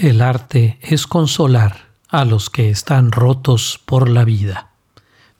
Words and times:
El 0.00 0.22
arte 0.22 0.78
es 0.80 1.08
consolar 1.08 1.88
a 2.08 2.24
los 2.24 2.50
que 2.50 2.70
están 2.70 3.10
rotos 3.10 3.80
por 3.84 4.08
la 4.08 4.24
vida. 4.24 4.70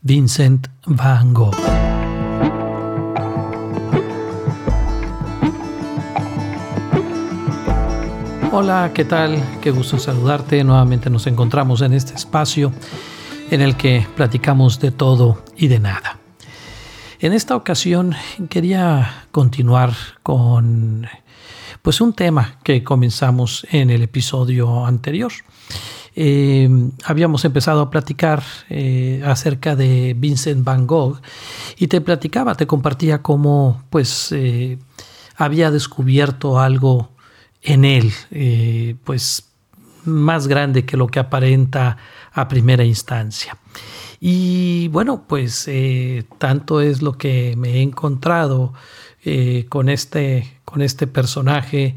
Vincent 0.01 0.67
Van 0.85 1.33
Gogh. 1.33 1.55
Hola, 8.51 8.91
¿qué 8.93 9.05
tal? 9.05 9.41
Qué 9.61 9.71
gusto 9.71 9.97
saludarte. 9.97 10.65
Nuevamente 10.65 11.09
nos 11.09 11.29
encontramos 11.29 11.81
en 11.83 11.93
este 11.93 12.15
espacio 12.15 12.73
en 13.53 13.61
el 13.61 13.77
que 13.77 14.09
platicamos 14.17 14.81
de 14.81 14.91
todo 14.91 15.41
y 15.57 15.69
de 15.69 15.79
nada. 15.79 16.19
En 17.21 17.33
esta 17.33 17.55
ocasión 17.55 18.17
quería 18.51 19.27
continuar 19.31 19.93
con 20.25 21.07
pues 21.89 22.03
un 22.03 22.13
tema 22.13 22.59
que 22.65 22.85
comenzamos 22.85 23.67
en 23.71 23.89
el 23.89 24.03
episodio 24.03 24.85
anterior. 24.85 25.33
Eh, 26.15 26.69
habíamos 27.03 27.47
empezado 27.47 27.81
a 27.81 27.89
platicar 27.89 28.43
eh, 28.69 29.23
acerca 29.25 29.75
de 29.75 30.15
Vincent 30.15 30.63
Van 30.63 30.87
Gogh 30.87 31.19
y 31.79 31.87
te 31.87 32.03
platicaba, 32.03 32.57
te 32.57 32.67
compartía 32.67 33.23
cómo 33.23 33.85
pues 33.89 34.33
eh, 34.33 34.77
había 35.35 35.71
descubierto 35.71 36.61
algo 36.61 37.09
en 37.63 37.87
él, 37.87 38.13
pues 39.03 39.49
más 40.05 40.47
grande 40.47 40.85
que 40.85 40.99
lo 40.99 41.07
que 41.07 41.21
aparenta 41.21 41.97
a 42.35 42.49
primera 42.49 42.85
instancia. 42.85 43.57
Y 44.21 44.89
bueno, 44.89 45.25
pues 45.27 45.67
tanto 46.37 46.83
es 46.83 47.01
lo 47.01 47.15
que 47.15 47.55
me 47.57 47.77
he 47.77 47.81
encontrado 47.81 48.75
con, 49.71 49.89
este, 49.89 50.58
con 50.69 50.83
este 50.83 51.07
personaje 51.07 51.97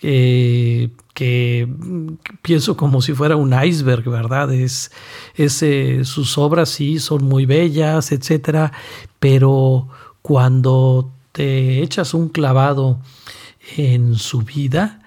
que 0.00 1.68
pienso 2.42 2.76
como 2.76 3.00
si 3.00 3.12
fuera 3.12 3.36
un 3.36 3.54
iceberg, 3.64 4.08
¿verdad? 4.10 4.52
Es, 4.52 4.90
sus 6.02 6.38
obras 6.38 6.68
sí 6.68 6.98
son 6.98 7.24
muy 7.24 7.46
bellas, 7.46 8.10
etcétera, 8.10 8.72
pero 9.20 9.88
cuando 10.22 11.12
te 11.32 11.80
echas 11.80 12.12
un 12.12 12.28
clavado 12.28 13.00
en 13.76 14.16
su 14.16 14.42
vida, 14.42 15.00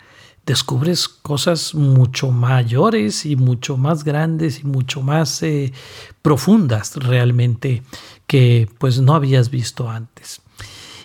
descubres 0.46 1.09
cosas 1.09 1.75
mucho 1.75 2.31
mayores 2.31 3.25
y 3.25 3.36
mucho 3.36 3.75
más 3.75 4.03
grandes 4.06 4.59
y 4.59 4.64
mucho 4.64 5.02
más 5.02 5.44
eh, 5.44 5.73
profundas 6.22 6.96
realmente 6.96 7.84
que 8.25 8.70
pues 8.78 9.02
no 9.02 9.16
habías 9.16 9.50
visto 9.50 9.90
antes. 9.90 10.42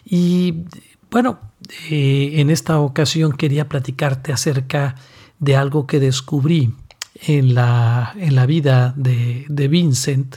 Y 0.05 0.65
bueno, 1.11 1.39
eh, 1.91 2.33
en 2.41 2.51
esta 2.51 2.79
ocasión 2.79 3.33
quería 3.33 3.69
platicarte 3.69 4.33
acerca 4.33 4.95
de 5.39 5.57
algo 5.57 5.87
que 5.87 6.01
descubrí 6.01 6.75
en 7.15 7.55
la, 7.55 8.15
en 8.17 8.35
la 8.35 8.47
vida 8.47 8.93
de, 8.97 9.69
Vincent 9.69 10.37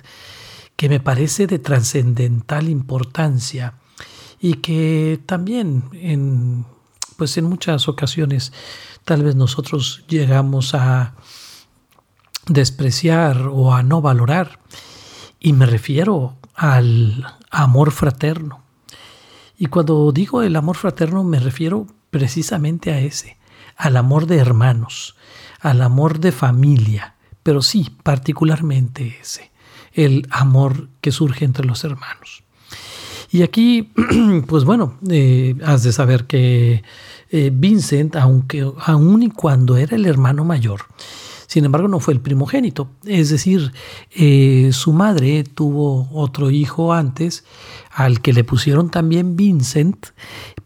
que 0.76 0.90
me 0.90 1.00
parece 1.00 1.48
de 1.48 1.60
trascendental 1.60 2.70
importancia 2.70 3.74
y 4.40 4.56
que 4.56 5.20
también 5.26 5.90
en, 5.94 6.66
pues 7.18 7.38
en 7.38 7.46
muchas 7.46 7.90
ocasiones 7.90 8.54
tal 9.04 9.24
vez 9.24 9.36
nosotros 9.36 10.06
llegamos 10.08 10.74
a 10.74 11.16
despreciar 12.48 13.48
o 13.52 13.74
a 13.74 13.84
no 13.84 14.02
valorar. 14.02 14.60
Y 15.40 15.54
me 15.54 15.66
refiero 15.66 16.38
al 16.56 17.26
amor 17.52 17.92
fraterno. 17.92 18.69
Y 19.60 19.66
cuando 19.66 20.10
digo 20.14 20.42
el 20.42 20.56
amor 20.56 20.78
fraterno 20.78 21.24
me 21.26 21.38
refiero 21.38 21.86
precisamente 22.10 22.94
a 22.94 23.02
ese, 23.02 23.38
al 23.76 23.98
amor 23.98 24.26
de 24.26 24.38
hermanos, 24.38 25.18
al 25.60 25.82
amor 25.82 26.22
de 26.22 26.32
familia, 26.32 27.16
pero 27.44 27.62
sí, 27.62 27.94
particularmente 28.02 29.18
ese, 29.22 29.52
el 29.92 30.26
amor 30.32 30.88
que 31.02 31.12
surge 31.12 31.44
entre 31.44 31.66
los 31.66 31.84
hermanos. 31.84 32.44
Y 33.32 33.42
aquí, 33.42 33.92
pues 34.48 34.64
bueno, 34.64 34.98
eh, 35.10 35.56
has 35.66 35.84
de 35.84 35.92
saber 35.92 36.26
que 36.26 36.84
eh, 37.30 37.52
Vincent, 37.54 38.16
aunque 38.16 38.66
aun 38.86 39.24
y 39.24 39.30
cuando 39.30 39.76
era 39.76 39.98
el 39.98 40.06
hermano 40.06 40.46
mayor, 40.46 40.86
sin 41.50 41.66
embargo, 41.66 41.88
no 41.88 42.00
fue 42.00 42.14
el 42.14 42.22
primogénito. 42.22 42.92
Es 43.06 43.32
decir, 43.32 43.72
eh, 44.12 44.70
su 44.72 44.94
madre 44.94 45.44
tuvo 45.44 46.08
otro 46.14 46.52
hijo 46.52 46.94
antes, 46.94 47.44
al 47.90 48.22
que 48.22 48.34
le 48.34 48.44
pusieron 48.44 48.92
también 48.92 49.36
Vincent, 49.36 50.10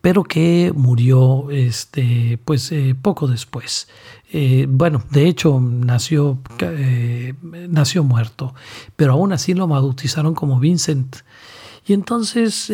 pero 0.02 0.26
que 0.26 0.74
murió 0.76 1.50
este, 1.52 2.38
pues, 2.44 2.70
eh, 2.74 2.98
poco 3.02 3.28
después. 3.28 3.88
Eh, 4.34 4.66
bueno, 4.68 5.02
de 5.10 5.30
hecho 5.30 5.58
nació, 5.62 6.40
nació 7.70 8.04
muerto, 8.04 8.54
pero 8.98 9.14
aún 9.14 9.32
así 9.32 9.54
lo 9.54 9.70
bautizaron 9.70 10.36
como 10.36 10.60
Vincent. 10.60 11.16
Y 11.88 11.94
entonces, 11.94 12.70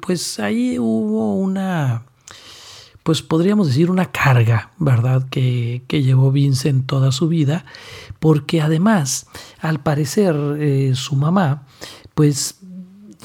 pues 0.00 0.38
ahí 0.38 0.78
hubo 0.78 1.34
una, 1.34 2.04
pues 3.02 3.22
podríamos 3.22 3.68
decir 3.68 3.90
una 3.90 4.06
carga, 4.06 4.70
¿verdad? 4.78 5.26
Que, 5.30 5.82
llevó 5.88 6.30
Vincent 6.32 6.86
toda 6.86 7.12
su 7.12 7.28
vida, 7.28 7.64
porque 8.18 8.60
además, 8.60 9.26
al 9.60 9.80
parecer, 9.80 10.36
eh, 10.58 10.92
su 10.94 11.16
mamá, 11.16 11.66
pues 12.14 12.60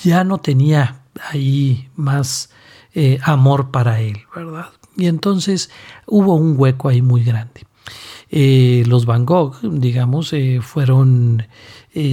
ya 0.01 0.23
no 0.23 0.37
tenía 0.37 1.01
ahí 1.29 1.89
más 1.95 2.49
eh, 2.93 3.19
amor 3.23 3.71
para 3.71 3.99
él, 3.99 4.19
¿verdad? 4.33 4.69
Y 4.95 5.07
entonces 5.07 5.69
hubo 6.05 6.35
un 6.35 6.55
hueco 6.57 6.87
ahí 6.87 7.01
muy 7.01 7.23
grande. 7.23 7.65
Eh, 8.29 8.83
los 8.87 9.05
Van 9.05 9.25
Gogh, 9.25 9.59
digamos, 9.61 10.33
fueron 10.61 11.45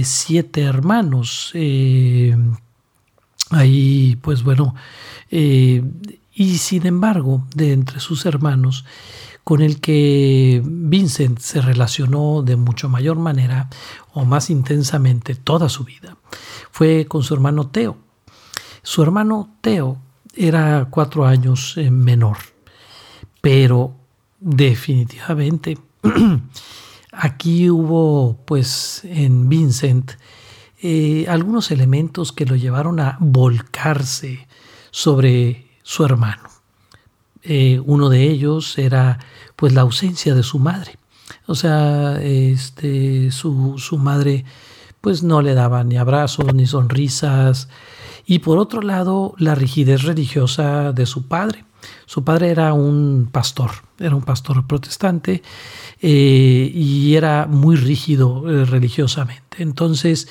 siete 0.03 0.61
hermanos. 0.61 1.53
ahí, 3.51 4.17
pues 4.21 4.43
bueno, 4.43 4.75
y 6.33 6.57
sin 6.57 6.85
embargo, 6.85 7.45
de 7.55 7.73
entre 7.73 7.99
sus 7.99 8.25
hermanos, 8.25 8.85
con 9.43 9.61
el 9.61 9.81
que 9.81 10.61
Vincent 10.63 11.39
se 11.39 11.61
relacionó 11.61 12.41
de 12.43 12.55
mucho 12.55 12.89
mayor 12.89 13.17
manera 13.17 13.69
o 14.13 14.25
más 14.25 14.49
intensamente 14.49 15.35
toda 15.35 15.69
su 15.69 15.83
vida, 15.83 16.17
fue 16.71 17.05
con 17.05 17.23
su 17.23 17.33
hermano 17.33 17.67
Teo. 17.67 17.97
Su 18.81 19.03
hermano 19.03 19.49
Teo 19.61 19.97
era 20.35 20.87
cuatro 20.89 21.25
años 21.25 21.77
eh, 21.77 21.91
menor, 21.91 22.37
pero 23.41 23.95
definitivamente 24.39 25.77
aquí 27.11 27.69
hubo 27.69 28.37
pues 28.45 29.01
en 29.03 29.49
Vincent 29.49 30.13
eh, 30.81 31.25
algunos 31.29 31.71
elementos 31.71 32.31
que 32.31 32.45
lo 32.45 32.55
llevaron 32.55 32.99
a 32.99 33.17
volcarse 33.19 34.47
sobre 34.91 35.72
su 35.83 36.03
hermano. 36.03 36.49
Eh, 37.43 37.81
uno 37.85 38.09
de 38.09 38.23
ellos 38.23 38.77
era 38.77 39.19
pues 39.55 39.73
la 39.73 39.81
ausencia 39.81 40.33
de 40.33 40.43
su 40.43 40.59
madre. 40.59 40.97
O 41.45 41.55
sea, 41.55 42.21
este, 42.21 43.31
su, 43.31 43.77
su 43.77 43.97
madre 43.97 44.45
pues 45.01 45.23
no 45.23 45.41
le 45.41 45.53
daba 45.53 45.83
ni 45.83 45.97
abrazos 45.97 46.53
ni 46.53 46.65
sonrisas. 46.65 47.67
Y 48.25 48.39
por 48.39 48.57
otro 48.57 48.81
lado, 48.81 49.35
la 49.37 49.53
rigidez 49.53 50.03
religiosa 50.03 50.93
de 50.93 51.05
su 51.05 51.27
padre. 51.27 51.65
Su 52.05 52.23
padre 52.23 52.49
era 52.49 52.71
un 52.73 53.27
pastor, 53.29 53.71
era 53.99 54.15
un 54.15 54.21
pastor 54.21 54.65
protestante 54.65 55.43
eh, 56.01 56.71
y 56.73 57.15
era 57.15 57.45
muy 57.45 57.75
rígido 57.75 58.49
eh, 58.49 58.63
religiosamente. 58.63 59.61
Entonces, 59.61 60.29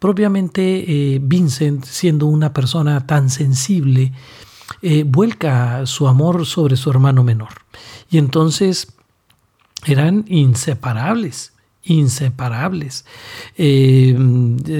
propiamente 0.00 1.20
Vincent, 1.22 1.84
siendo 1.84 2.26
una 2.26 2.52
persona 2.52 3.06
tan 3.06 3.30
sensible, 3.30 4.12
eh, 4.82 5.04
vuelca 5.06 5.84
su 5.86 6.08
amor 6.08 6.46
sobre 6.46 6.76
su 6.76 6.90
hermano 6.90 7.24
menor. 7.24 7.54
Y 8.10 8.18
entonces 8.18 8.94
eran 9.86 10.24
inseparables 10.28 11.52
inseparables. 11.84 13.06
Eh, 13.56 14.14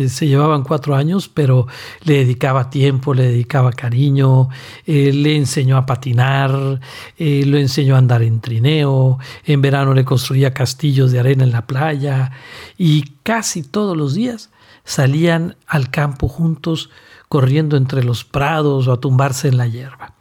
se 0.08 0.26
llevaban 0.26 0.62
cuatro 0.62 0.94
años, 0.94 1.30
pero 1.32 1.66
le 2.02 2.18
dedicaba 2.18 2.68
tiempo, 2.68 3.14
le 3.14 3.22
dedicaba 3.22 3.72
cariño, 3.72 4.50
eh, 4.86 5.12
le 5.14 5.36
enseñó 5.36 5.78
a 5.78 5.86
patinar, 5.86 6.50
lo 6.50 7.58
enseñó 7.58 7.94
a 7.94 7.98
andar 7.98 8.22
en 8.22 8.40
trineo, 8.40 9.18
en 9.44 9.62
verano 9.62 9.94
le 9.94 10.04
construía 10.04 10.52
castillos 10.52 11.10
de 11.10 11.20
arena 11.20 11.44
en 11.44 11.52
la 11.52 11.66
playa 11.66 12.32
y 12.76 13.04
casi 13.22 13.62
todos 13.62 13.96
los 13.96 14.14
días 14.14 14.50
salían 14.84 15.56
al 15.66 15.90
campo 15.90 16.28
juntos 16.28 16.90
corriendo 17.28 17.76
entre 17.76 18.02
los 18.04 18.24
prados 18.24 18.88
o 18.88 18.92
a 18.92 19.00
tumbarse 19.00 19.48
en 19.48 19.56
la 19.56 19.66
hierba. 19.66 20.14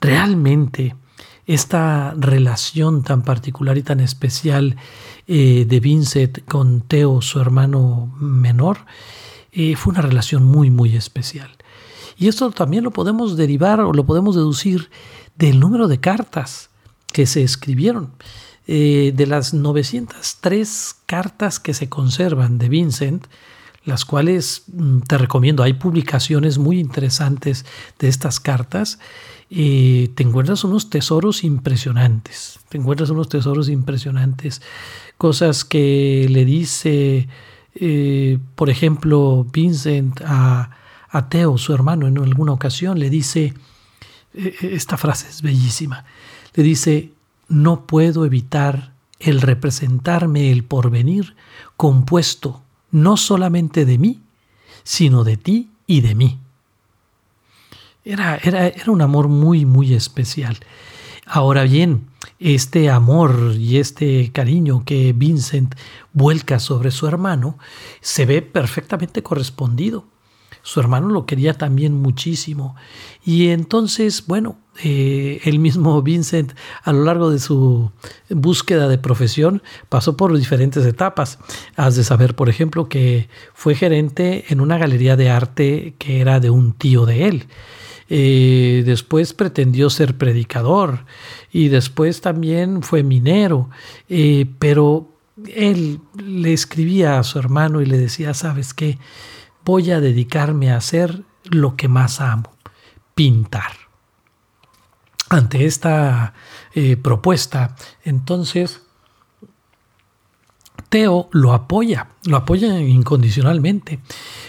Realmente, 0.00 0.96
esta 1.46 2.14
relación 2.16 3.02
tan 3.02 3.22
particular 3.22 3.78
y 3.78 3.82
tan 3.82 4.00
especial 4.00 4.76
eh, 5.26 5.64
de 5.68 5.80
Vincent 5.80 6.44
con 6.46 6.80
Teo, 6.82 7.22
su 7.22 7.40
hermano 7.40 8.14
menor, 8.18 8.78
eh, 9.52 9.76
fue 9.76 9.92
una 9.92 10.02
relación 10.02 10.44
muy, 10.44 10.70
muy 10.70 10.96
especial. 10.96 11.50
Y 12.18 12.28
esto 12.28 12.50
también 12.50 12.84
lo 12.84 12.90
podemos 12.90 13.36
derivar 13.36 13.80
o 13.80 13.92
lo 13.92 14.04
podemos 14.04 14.34
deducir 14.34 14.90
del 15.36 15.60
número 15.60 15.86
de 15.88 16.00
cartas 16.00 16.70
que 17.12 17.26
se 17.26 17.42
escribieron. 17.42 18.12
eh, 18.66 19.12
de 19.14 19.26
las 19.26 19.54
903 19.54 20.96
cartas 21.06 21.60
que 21.60 21.72
se 21.72 21.88
conservan 21.88 22.58
de 22.58 22.68
Vincent, 22.68 23.26
las 23.86 24.04
cuales 24.04 24.64
mm, 24.66 25.00
te 25.00 25.16
recomiendo, 25.16 25.62
hay 25.62 25.72
publicaciones 25.72 26.58
muy 26.58 26.78
interesantes 26.78 27.64
de 27.98 28.08
estas 28.08 28.40
cartas, 28.40 28.98
te 29.48 30.22
encuentras 30.22 30.64
unos 30.64 30.90
tesoros 30.90 31.44
impresionantes, 31.44 32.58
te 32.68 32.78
encuentras 32.78 33.10
unos 33.10 33.28
tesoros 33.28 33.68
impresionantes, 33.68 34.60
cosas 35.16 35.64
que 35.64 36.26
le 36.28 36.44
dice, 36.44 37.28
eh, 37.76 38.38
por 38.56 38.70
ejemplo, 38.70 39.46
Vincent 39.52 40.20
a, 40.24 40.70
a 41.08 41.28
Teo, 41.28 41.58
su 41.58 41.72
hermano, 41.72 42.08
en 42.08 42.18
alguna 42.18 42.52
ocasión, 42.52 42.98
le 42.98 43.08
dice, 43.08 43.54
eh, 44.34 44.56
esta 44.62 44.96
frase 44.96 45.28
es 45.28 45.42
bellísima, 45.42 46.04
le 46.54 46.64
dice, 46.64 47.12
no 47.48 47.86
puedo 47.86 48.24
evitar 48.24 48.94
el 49.20 49.40
representarme 49.40 50.50
el 50.50 50.64
porvenir 50.64 51.36
compuesto 51.76 52.62
no 52.96 53.18
solamente 53.18 53.84
de 53.84 53.98
mí, 53.98 54.22
sino 54.82 55.22
de 55.22 55.36
ti 55.36 55.68
y 55.86 56.00
de 56.00 56.14
mí. 56.14 56.38
Era, 58.06 58.38
era, 58.42 58.68
era 58.68 58.90
un 58.90 59.02
amor 59.02 59.28
muy, 59.28 59.66
muy 59.66 59.92
especial. 59.92 60.58
Ahora 61.26 61.64
bien, 61.64 62.06
este 62.38 62.88
amor 62.88 63.54
y 63.58 63.76
este 63.76 64.32
cariño 64.32 64.82
que 64.86 65.12
Vincent 65.12 65.74
vuelca 66.14 66.58
sobre 66.58 66.90
su 66.90 67.06
hermano 67.06 67.58
se 68.00 68.24
ve 68.24 68.40
perfectamente 68.40 69.22
correspondido 69.22 70.06
su 70.66 70.80
hermano 70.80 71.10
lo 71.10 71.26
quería 71.26 71.54
también 71.54 71.94
muchísimo. 71.94 72.74
Y 73.24 73.50
entonces, 73.50 74.26
bueno, 74.26 74.58
eh, 74.82 75.40
el 75.44 75.60
mismo 75.60 76.02
Vincent 76.02 76.54
a 76.82 76.92
lo 76.92 77.04
largo 77.04 77.30
de 77.30 77.38
su 77.38 77.92
búsqueda 78.30 78.88
de 78.88 78.98
profesión 78.98 79.62
pasó 79.88 80.16
por 80.16 80.36
diferentes 80.36 80.84
etapas. 80.84 81.38
Has 81.76 81.94
de 81.94 82.02
saber, 82.02 82.34
por 82.34 82.48
ejemplo, 82.48 82.88
que 82.88 83.28
fue 83.54 83.76
gerente 83.76 84.46
en 84.48 84.60
una 84.60 84.76
galería 84.76 85.14
de 85.14 85.30
arte 85.30 85.94
que 85.98 86.20
era 86.20 86.40
de 86.40 86.50
un 86.50 86.72
tío 86.72 87.06
de 87.06 87.28
él. 87.28 87.46
Eh, 88.08 88.82
después 88.84 89.34
pretendió 89.34 89.88
ser 89.88 90.18
predicador 90.18 91.04
y 91.52 91.68
después 91.68 92.20
también 92.22 92.82
fue 92.82 93.04
minero, 93.04 93.70
eh, 94.08 94.46
pero 94.58 95.12
él 95.54 96.00
le 96.20 96.52
escribía 96.52 97.20
a 97.20 97.22
su 97.22 97.38
hermano 97.38 97.82
y 97.82 97.86
le 97.86 97.98
decía, 97.98 98.34
¿sabes 98.34 98.74
qué? 98.74 98.98
Voy 99.66 99.90
a 99.90 100.00
dedicarme 100.00 100.70
a 100.70 100.76
hacer 100.76 101.24
lo 101.42 101.76
que 101.76 101.88
más 101.88 102.20
amo, 102.20 102.54
pintar. 103.14 103.72
Ante 105.28 105.66
esta 105.66 106.34
eh, 106.72 106.96
propuesta, 106.96 107.74
entonces, 108.04 108.82
Teo 110.88 111.28
lo 111.32 111.52
apoya, 111.52 112.10
lo 112.26 112.36
apoya 112.36 112.78
incondicionalmente. 112.78 113.98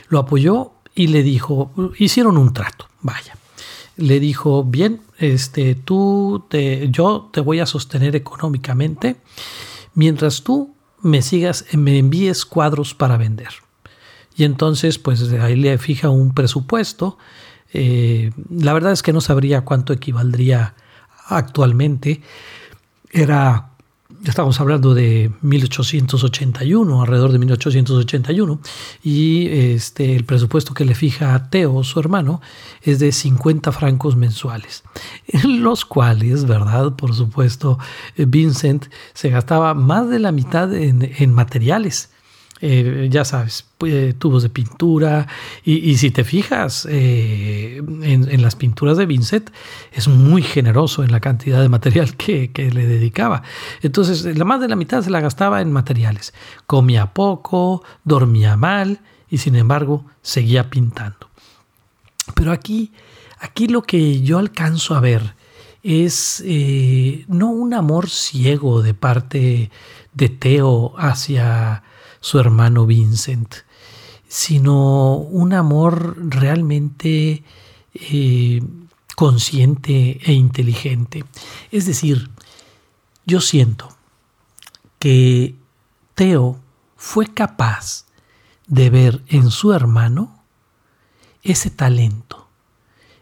Lo 0.07 0.19
apoyó 0.19 0.73
y 0.93 1.07
le 1.07 1.23
dijo, 1.23 1.71
hicieron 1.97 2.37
un 2.37 2.53
trato, 2.53 2.87
vaya. 3.01 3.35
Le 3.95 4.19
dijo, 4.19 4.63
bien, 4.63 5.01
este, 5.17 5.73
tú 5.73 6.45
te, 6.47 6.89
yo 6.91 7.31
te 7.33 7.41
voy 7.41 7.59
a 7.59 7.65
sostener 7.65 8.15
económicamente 8.15 9.15
mientras 9.95 10.43
tú 10.43 10.75
me 11.01 11.23
sigas, 11.23 11.65
me 11.73 11.97
envíes 11.97 12.45
cuadros 12.45 12.93
para 12.93 13.17
vender. 13.17 13.66
Y 14.38 14.44
entonces, 14.44 15.00
pues 15.00 15.34
ahí 15.34 15.56
le 15.56 15.78
fija 15.80 16.10
un 16.10 16.34
presupuesto. 16.34 17.18
Eh, 17.74 18.31
la 18.51 18.72
verdad 18.72 18.92
es 18.92 19.01
que 19.01 19.12
no 19.12 19.19
sabría 19.19 19.62
cuánto 19.62 19.94
equivaldría 19.94 20.75
actualmente. 21.25 22.22
Era, 23.12 23.72
estamos 24.24 24.60
hablando 24.62 24.94
de 24.94 25.31
1881, 25.42 27.01
alrededor 27.01 27.31
de 27.31 27.39
1881, 27.39 28.60
y 29.04 29.48
este, 29.48 30.16
el 30.16 30.24
presupuesto 30.24 30.75
que 30.75 30.86
le 30.86 30.94
fija 30.94 31.34
a 31.34 31.50
Teo, 31.50 31.84
su 31.84 32.00
hermano, 32.00 32.39
es 32.84 33.00
de 33.00 33.12
50 33.12 33.72
francos 33.72 34.16
mensuales, 34.16 34.84
en 35.28 35.63
los 35.63 35.84
cuales, 35.84 36.45
¿verdad? 36.45 36.95
Por 36.95 37.16
supuesto, 37.16 37.80
Vincent 38.16 38.86
se 39.16 39.30
gastaba 39.30 39.74
más 39.74 40.07
de 40.10 40.19
la 40.19 40.31
mitad 40.31 40.72
en, 40.75 41.12
en 41.18 41.34
materiales 41.34 42.12
eh, 42.59 43.07
ya 43.12 43.24
sabes, 43.24 43.65
eh, 43.86 44.13
tubos 44.18 44.44
de 44.44 44.50
pintura. 44.50 45.27
Y, 45.63 45.98
si 45.98 46.12
te 46.12 46.24
fijas 46.24 46.88
eh, 46.89 47.81
en, 48.01 48.42
las 48.42 48.56
pinturas 48.56 48.98
de 48.98 49.06
Vincent, 49.06 49.50
es 49.92 50.07
muy 50.07 50.42
generoso 50.42 51.04
en 51.04 51.12
la 51.12 51.19
cantidad 51.19 51.62
de 51.62 51.69
material 51.69 52.15
que, 52.15 52.50
le 52.56 52.88
dedicaba. 52.88 53.44
Entonces, 53.81 54.38
la 54.38 54.45
más 54.45 54.59
de 54.59 54.68
la 54.68 54.75
mitad 54.75 55.01
se 55.01 55.09
la 55.09 55.21
gastaba 55.21 55.62
en 55.62 55.71
materiales. 55.71 56.33
Comía 56.65 57.13
poco, 57.13 57.83
dormía 58.04 58.57
mal 58.57 59.01
y 59.30 59.38
sin 59.38 59.56
embargo 59.56 60.06
seguía 60.21 60.69
pintando. 60.69 61.30
Pero 62.33 62.51
aquí, 62.51 62.92
aquí 63.39 63.68
lo 63.68 63.83
que 63.83 64.21
yo 64.21 64.39
alcanzo 64.39 64.95
a 64.95 65.00
ver 65.00 65.36
es 65.83 66.44
no 67.27 67.50
un 67.50 67.74
amor 67.74 68.10
ciego 68.10 68.81
de 68.81 68.94
parte 68.94 69.71
de 70.13 70.30
Teo 70.30 70.94
hacia 70.98 71.83
su 72.19 72.39
hermano 72.39 72.85
Vincent, 72.85 73.55
sino 74.27 75.15
un 75.15 75.53
amor 75.53 76.15
realmente 76.19 77.43
eh, 77.93 78.61
consciente 79.15 80.19
e 80.23 80.33
inteligente. 80.33 81.23
Es 81.71 81.85
decir, 81.85 82.29
yo 83.25 83.41
siento 83.41 83.89
que 84.99 85.55
Teo 86.15 86.59
fue 86.95 87.27
capaz 87.27 88.05
de 88.67 88.89
ver 88.89 89.21
en 89.27 89.49
su 89.49 89.73
hermano 89.73 90.43
ese 91.43 91.69
talento, 91.69 92.47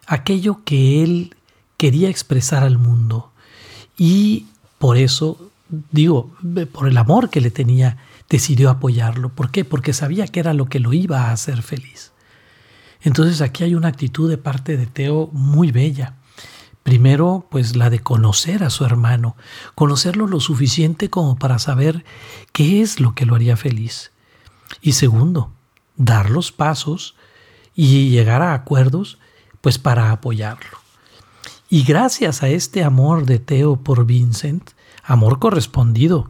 aquello 0.07 0.63
que 0.63 1.03
él 1.03 1.36
quería 1.77 2.09
expresar 2.09 2.63
al 2.63 2.77
mundo 2.77 3.31
y 3.97 4.47
por 4.80 4.97
eso, 4.97 5.51
digo, 5.92 6.31
por 6.71 6.88
el 6.88 6.97
amor 6.97 7.30
que 7.30 7.42
le 7.42 7.51
tenía 7.51 7.97
decidió 8.30 8.69
apoyarlo. 8.69 9.30
¿Por 9.30 9.51
qué? 9.51 9.66
Porque 9.66 9.94
sabía 9.94 10.27
que 10.27 10.39
era 10.39 10.54
lo 10.54 10.66
que 10.66 10.80
lo 10.80 10.94
iba 10.94 11.24
a 11.24 11.31
hacer 11.31 11.62
feliz. 11.62 12.12
Entonces 13.01 13.42
aquí 13.42 13.63
hay 13.63 13.75
una 13.75 13.88
actitud 13.88 14.30
de 14.30 14.38
parte 14.38 14.77
de 14.77 14.88
Teo 14.88 15.30
muy 15.31 15.72
bella. 15.72 16.16
Primero, 16.83 17.48
pues 17.50 17.75
la 17.75 17.89
de 17.89 18.00
conocer 18.00 18.63
a 18.63 18.69
su 18.69 18.86
hermano, 18.86 19.36
conocerlo 19.74 20.27
lo 20.27 20.39
suficiente 20.39 21.10
como 21.10 21.36
para 21.36 21.60
saber 21.60 22.06
qué 22.51 22.81
es 22.81 23.00
lo 23.00 23.16
que 23.16 23.25
lo 23.25 23.36
haría 23.36 23.57
feliz. 23.57 24.11
Y 24.81 24.94
segundo, 24.94 25.52
dar 25.97 26.30
los 26.30 26.52
pasos 26.52 27.16
y 27.76 28.09
llegar 28.09 28.42
a 28.42 28.54
acuerdos, 28.54 29.18
pues 29.61 29.80
para 29.80 30.11
apoyarlo. 30.11 30.78
Y 31.69 31.83
gracias 31.83 32.44
a 32.44 32.50
este 32.50 32.83
amor 32.83 33.26
de 33.26 33.40
Teo 33.40 33.78
por 33.78 34.06
Vincent, 34.06 34.71
amor 35.06 35.40
correspondido, 35.40 36.28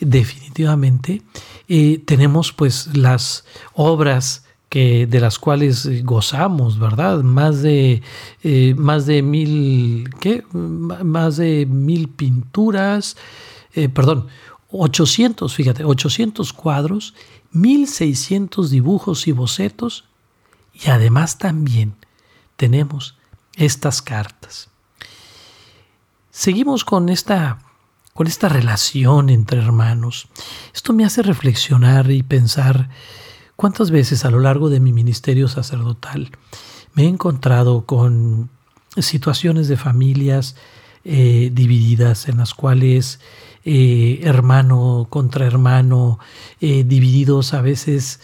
definitivamente, 0.00 1.22
eh, 1.68 2.02
tenemos 2.04 2.52
pues 2.52 2.96
las 2.96 3.44
obras 3.74 4.44
que, 4.68 5.06
de 5.06 5.20
las 5.20 5.38
cuales 5.38 6.04
gozamos, 6.04 6.78
¿verdad? 6.78 7.22
Más 7.22 7.62
de, 7.62 8.02
eh, 8.42 8.74
más 8.76 9.06
de 9.06 9.22
mil, 9.22 10.10
¿qué? 10.20 10.44
Más 10.52 11.36
de 11.36 11.66
mil 11.66 12.08
pinturas, 12.08 13.16
eh, 13.74 13.88
perdón, 13.88 14.26
800, 14.70 15.54
fíjate, 15.54 15.84
800 15.84 16.52
cuadros, 16.52 17.14
1600 17.52 18.70
dibujos 18.70 19.28
y 19.28 19.32
bocetos, 19.32 20.04
y 20.74 20.90
además 20.90 21.38
también 21.38 21.94
tenemos 22.56 23.16
estas 23.54 24.02
cartas. 24.02 24.68
Seguimos 26.30 26.84
con 26.84 27.08
esta 27.08 27.58
con 28.16 28.26
esta 28.26 28.48
relación 28.48 29.28
entre 29.28 29.60
hermanos. 29.60 30.26
Esto 30.74 30.92
me 30.94 31.04
hace 31.04 31.22
reflexionar 31.22 32.10
y 32.10 32.22
pensar 32.22 32.88
cuántas 33.54 33.90
veces 33.90 34.24
a 34.24 34.30
lo 34.30 34.40
largo 34.40 34.70
de 34.70 34.80
mi 34.80 34.92
ministerio 34.92 35.48
sacerdotal 35.48 36.30
me 36.94 37.04
he 37.04 37.08
encontrado 37.08 37.84
con 37.84 38.48
situaciones 38.96 39.68
de 39.68 39.76
familias 39.76 40.56
eh, 41.04 41.50
divididas 41.52 42.26
en 42.28 42.38
las 42.38 42.54
cuales 42.54 43.20
eh, 43.66 44.20
hermano 44.22 45.06
contra 45.10 45.46
hermano, 45.46 46.18
eh, 46.60 46.84
divididos 46.84 47.52
a 47.54 47.60
veces 47.60 48.20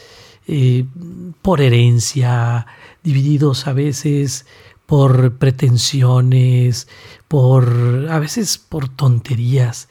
por 1.40 1.60
herencia, 1.60 2.66
divididos 3.04 3.68
a 3.68 3.72
veces 3.72 4.44
por 4.92 5.38
pretensiones, 5.38 6.86
por 7.26 8.08
a 8.10 8.18
veces 8.18 8.58
por 8.58 8.90
tonterías. 8.90 9.88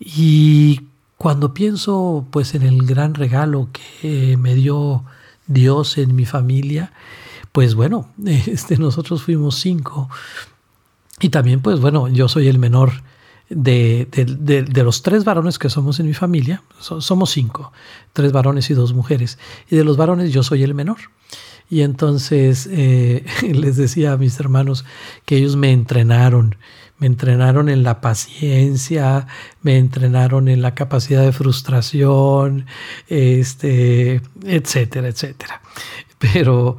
Y 0.00 0.80
cuando 1.16 1.54
pienso 1.54 2.26
pues 2.32 2.56
en 2.56 2.62
el 2.62 2.84
gran 2.84 3.14
regalo 3.14 3.68
que 3.72 4.36
me 4.36 4.56
dio 4.56 5.04
Dios 5.46 5.96
en 5.96 6.16
mi 6.16 6.24
familia, 6.24 6.92
pues 7.52 7.76
bueno, 7.76 8.08
este, 8.26 8.78
nosotros 8.78 9.22
fuimos 9.22 9.60
cinco. 9.60 10.10
Y 11.20 11.28
también 11.28 11.60
pues 11.60 11.78
bueno, 11.78 12.08
yo 12.08 12.26
soy 12.26 12.48
el 12.48 12.58
menor 12.58 13.04
de, 13.48 14.08
los 14.82 15.02
tres 15.02 15.22
varones 15.22 15.56
que 15.60 15.70
somos 15.70 16.00
en 16.00 16.06
mi 16.06 16.14
familia, 16.14 16.64
somos 16.80 17.30
cinco, 17.30 17.72
tres 18.12 18.32
varones 18.32 18.68
y 18.70 18.74
dos 18.74 18.92
mujeres, 18.92 19.38
y 19.70 19.76
de 19.76 19.84
los 19.84 19.96
varones 19.96 20.32
yo 20.32 20.42
soy 20.42 20.64
el 20.64 20.74
menor. 20.74 20.98
Y 21.68 21.82
entonces 21.82 22.68
eh, 22.70 23.24
les 23.42 23.76
decía 23.76 24.12
a 24.12 24.16
mis 24.16 24.38
hermanos 24.38 24.84
que 25.24 25.36
ellos 25.36 25.56
me 25.56 25.72
entrenaron, 25.72 26.56
me 26.98 27.06
entrenaron 27.06 27.68
en 27.68 27.82
la 27.82 28.00
paciencia, 28.00 29.26
me 29.62 29.78
entrenaron 29.78 30.48
en 30.48 30.62
la 30.62 30.74
capacidad 30.74 31.22
de 31.22 31.32
frustración, 31.32 32.66
este, 33.08 34.22
etcétera, 34.44 35.08
etcétera. 35.08 35.60
Pero, 36.18 36.78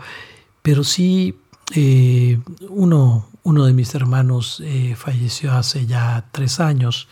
pero 0.62 0.84
sí, 0.84 1.38
eh, 1.75 2.39
uno, 2.70 3.27
uno 3.44 3.65
de 3.65 3.74
mis 3.74 3.94
hermanos 3.94 4.62
eh, 4.65 4.96
falleció 4.98 5.51
hace 5.53 5.86
ya 5.86 6.25
tres 6.32 6.60
años. 6.60 7.08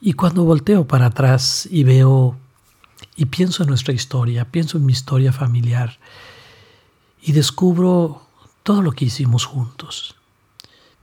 Y 0.00 0.14
cuando 0.14 0.44
volteo 0.44 0.86
para 0.86 1.06
atrás 1.06 1.68
y 1.70 1.84
veo 1.84 2.36
y 3.16 3.26
pienso 3.26 3.62
en 3.62 3.68
nuestra 3.68 3.94
historia, 3.94 4.46
pienso 4.46 4.78
en 4.78 4.86
mi 4.86 4.92
historia 4.92 5.32
familiar 5.32 5.98
y 7.22 7.32
descubro 7.32 8.22
todo 8.62 8.82
lo 8.82 8.92
que 8.92 9.06
hicimos 9.06 9.44
juntos. 9.44 10.14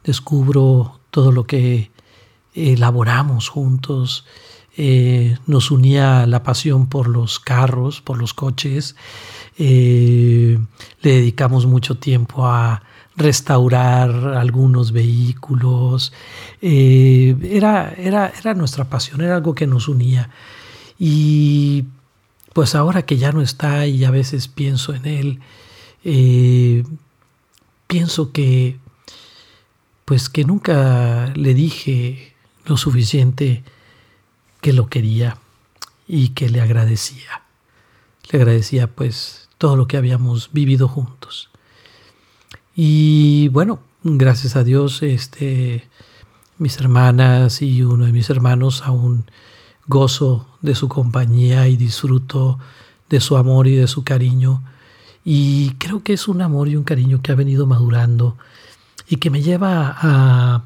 Descubro 0.04 1.00
todo 1.12 1.32
lo 1.32 1.46
que 1.46 1.92
elaboramos 2.54 3.50
juntos. 3.50 4.26
Eh, 4.78 5.38
nos 5.48 5.72
unía 5.72 6.26
la 6.28 6.44
pasión 6.44 6.88
por 6.88 7.08
los 7.08 7.40
carros, 7.40 8.02
por 8.02 8.18
los 8.18 8.34
coches. 8.34 8.96
Eh, 9.58 10.60
le 11.02 11.12
dedicamos 11.12 11.66
mucho 11.66 11.98
tiempo 11.98 12.46
a 12.48 12.84
restaurar 13.16 14.12
algunos 14.36 14.92
vehículos. 14.92 16.14
Eh, 16.62 17.36
era, 17.44 17.94
era, 17.98 18.32
era 18.40 18.54
nuestra 18.54 18.86
pasión, 18.86 19.22
era 19.22 19.36
algo 19.36 19.56
que 19.56 19.68
nos 19.68 19.88
unía. 19.88 20.30
Y 21.00 21.86
pues 22.54 22.76
ahora 22.76 23.04
que 23.04 23.18
ya 23.18 23.32
no 23.32 23.42
está 23.42 23.86
y 23.88 24.04
a 24.04 24.12
veces 24.12 24.48
pienso 24.48 24.94
en 24.94 25.06
él, 25.06 25.40
eh, 26.04 26.84
pienso 27.88 28.32
que 28.32 28.80
pues 30.06 30.30
que 30.30 30.46
nunca 30.46 31.34
le 31.36 31.54
dije 31.54 32.34
lo 32.66 32.78
suficiente 32.78 33.64
que 34.62 34.74
lo 34.74 34.88
quería 34.88 35.38
y 36.08 36.30
que 36.30 36.50
le 36.50 36.62
agradecía. 36.62 37.44
Le 38.32 38.40
agradecía 38.40 38.88
pues 38.88 39.50
todo 39.58 39.76
lo 39.76 39.88
que 39.88 39.98
habíamos 39.98 40.52
vivido 40.54 40.88
juntos. 40.88 41.50
Y 42.76 43.50
bueno, 43.50 43.82
gracias 44.04 44.56
a 44.56 44.64
Dios, 44.64 45.04
este, 45.04 45.88
mis 46.58 46.78
hermanas 46.78 47.62
y 47.62 47.84
uno 47.84 48.06
de 48.06 48.12
mis 48.12 48.30
hermanos 48.30 48.84
aún 48.84 49.26
gozo 49.88 50.48
de 50.62 50.76
su 50.76 50.90
compañía 50.90 51.68
y 51.68 51.78
disfruto 51.78 52.60
de 53.10 53.20
su 53.20 53.38
amor 53.38 53.68
y 53.68 53.76
de 53.76 53.88
su 53.88 54.04
cariño. 54.04 54.64
Y 55.24 55.72
creo 55.80 56.04
que 56.04 56.14
es 56.14 56.28
un 56.28 56.42
amor 56.42 56.68
y 56.68 56.76
un 56.76 56.84
cariño 56.84 57.22
que 57.22 57.32
ha 57.32 57.36
venido 57.36 57.66
madurando 57.66 58.38
y 59.08 59.18
que 59.18 59.30
me 59.30 59.42
lleva 59.42 59.96
a, 60.00 60.64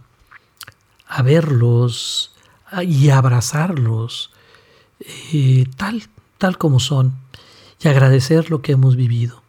a 1.07 1.21
verlos 1.21 2.31
y 2.83 3.09
a 3.09 3.17
abrazarlos 3.17 4.31
eh, 5.33 5.65
tal, 5.77 6.03
tal 6.37 6.57
como 6.57 6.79
son 6.79 7.13
y 7.83 7.87
agradecer 7.87 8.49
lo 8.49 8.61
que 8.61 8.73
hemos 8.73 8.95
vivido. 8.95 9.41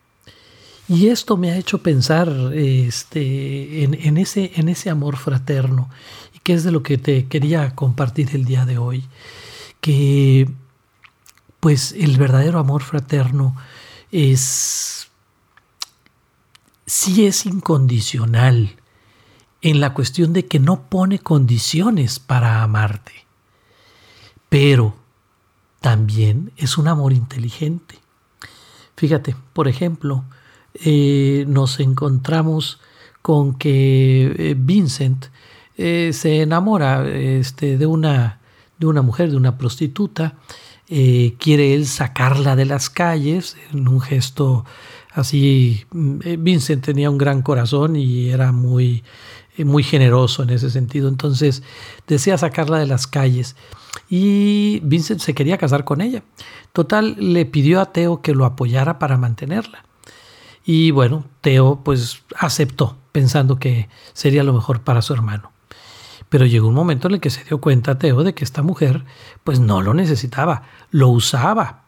Y 0.89 1.09
esto 1.09 1.37
me 1.37 1.51
ha 1.51 1.57
hecho 1.57 1.79
pensar 1.83 2.29
este, 2.55 3.85
en, 3.85 4.19
ese, 4.19 4.53
en 4.57 4.69
ese 4.69 4.91
amor 4.91 5.17
fraterno, 5.17 5.89
y 6.35 6.41
que 6.41 6.55
es 6.55 6.65
de 6.65 6.73
lo 6.73 6.83
que 6.83 6.99
te 6.99 7.27
quería 7.27 7.75
compartir 7.75 8.31
el 8.33 8.45
día 8.45 8.67
de 8.67 8.79
hoy, 8.79 9.05
que 9.83 10.49
pues 11.61 11.93
el 11.93 12.17
verdadero 12.17 12.59
amor 12.59 12.83
fraterno 12.83 13.55
es, 14.11 15.11
sí 16.87 17.27
es 17.27 17.45
incondicional, 17.45 18.77
en 19.61 19.81
la 19.81 19.95
cuestión 19.95 20.33
de 20.33 20.47
que 20.47 20.59
no 20.59 20.89
pone 20.89 21.21
condiciones 21.21 22.19
para 22.19 22.63
amarte, 22.63 23.13
pero 24.49 24.97
también 25.81 26.53
es 26.57 26.79
un 26.79 26.89
amor 26.89 27.13
inteligente. 27.13 27.99
Fíjate, 28.97 29.37
por 29.53 29.69
ejemplo, 29.69 30.25
eh, 30.75 31.45
nos 31.49 31.81
encontramos 31.81 32.81
con 33.23 33.55
que 33.57 34.35
eh, 34.37 34.55
Vincent 34.59 35.27
eh, 35.77 36.11
se 36.13 36.43
enamora 36.43 37.09
este, 37.09 37.79
de, 37.79 37.87
una, 37.87 38.41
de 38.87 38.91
una 38.91 39.03
mujer, 39.03 39.31
de 39.31 39.37
una 39.37 39.59
prostituta, 39.59 40.37
quiere 40.87 41.75
él 41.75 41.87
sacarla 41.87 42.55
de 42.55 42.67
las 42.67 42.91
calles 42.91 43.57
en 43.73 43.89
un 43.89 44.01
gesto 44.01 44.65
así. 45.13 45.85
Mm, 45.91 46.19
Vincent 46.39 46.85
tenía 46.85 47.11
un 47.11 47.19
gran 47.19 47.43
corazón 47.43 47.97
y 47.97 48.29
era 48.29 48.53
muy, 48.53 49.03
muy 49.59 49.83
generoso 49.83 50.43
en 50.43 50.51
ese 50.51 50.71
sentido, 50.71 51.09
entonces 51.09 51.63
desea 52.07 52.39
sacarla 52.39 52.79
de 52.79 52.87
las 52.87 53.07
calles 53.07 53.57
y 54.09 54.81
Vincent 54.83 55.21
se 55.21 55.35
quería 55.35 55.59
casar 55.59 55.85
con 55.85 56.01
ella. 56.01 56.23
Total, 56.73 57.17
le 57.19 57.45
pidió 57.47 57.81
a 57.81 57.93
Teo 57.93 58.23
que 58.23 58.35
lo 58.35 58.45
apoyara 58.45 58.99
para 58.99 59.17
mantenerla. 59.17 59.85
Y 60.65 60.91
bueno, 60.91 61.25
Teo 61.41 61.83
pues 61.85 62.23
aceptó, 62.37 62.97
pensando 63.11 63.59
que 63.59 63.89
sería 64.13 64.45
lo 64.45 64.53
mejor 64.53 64.83
para 64.83 65.03
su 65.03 65.13
hermano. 65.13 65.52
Pero 66.33 66.47
llegó 66.47 66.69
un 66.69 66.75
momento 66.75 67.09
en 67.09 67.15
el 67.15 67.21
que 67.21 67.29
se 67.29 67.45
dio 67.45 67.61
cuenta 67.61 67.99
Teo 67.99 68.25
de 68.25 68.33
que 68.33 68.43
esta 68.43 68.63
mujer 68.63 69.05
pues 69.45 69.61
no 69.61 69.83
lo 69.83 69.93
necesitaba, 69.93 70.63
lo 70.91 71.11
usaba 71.11 71.83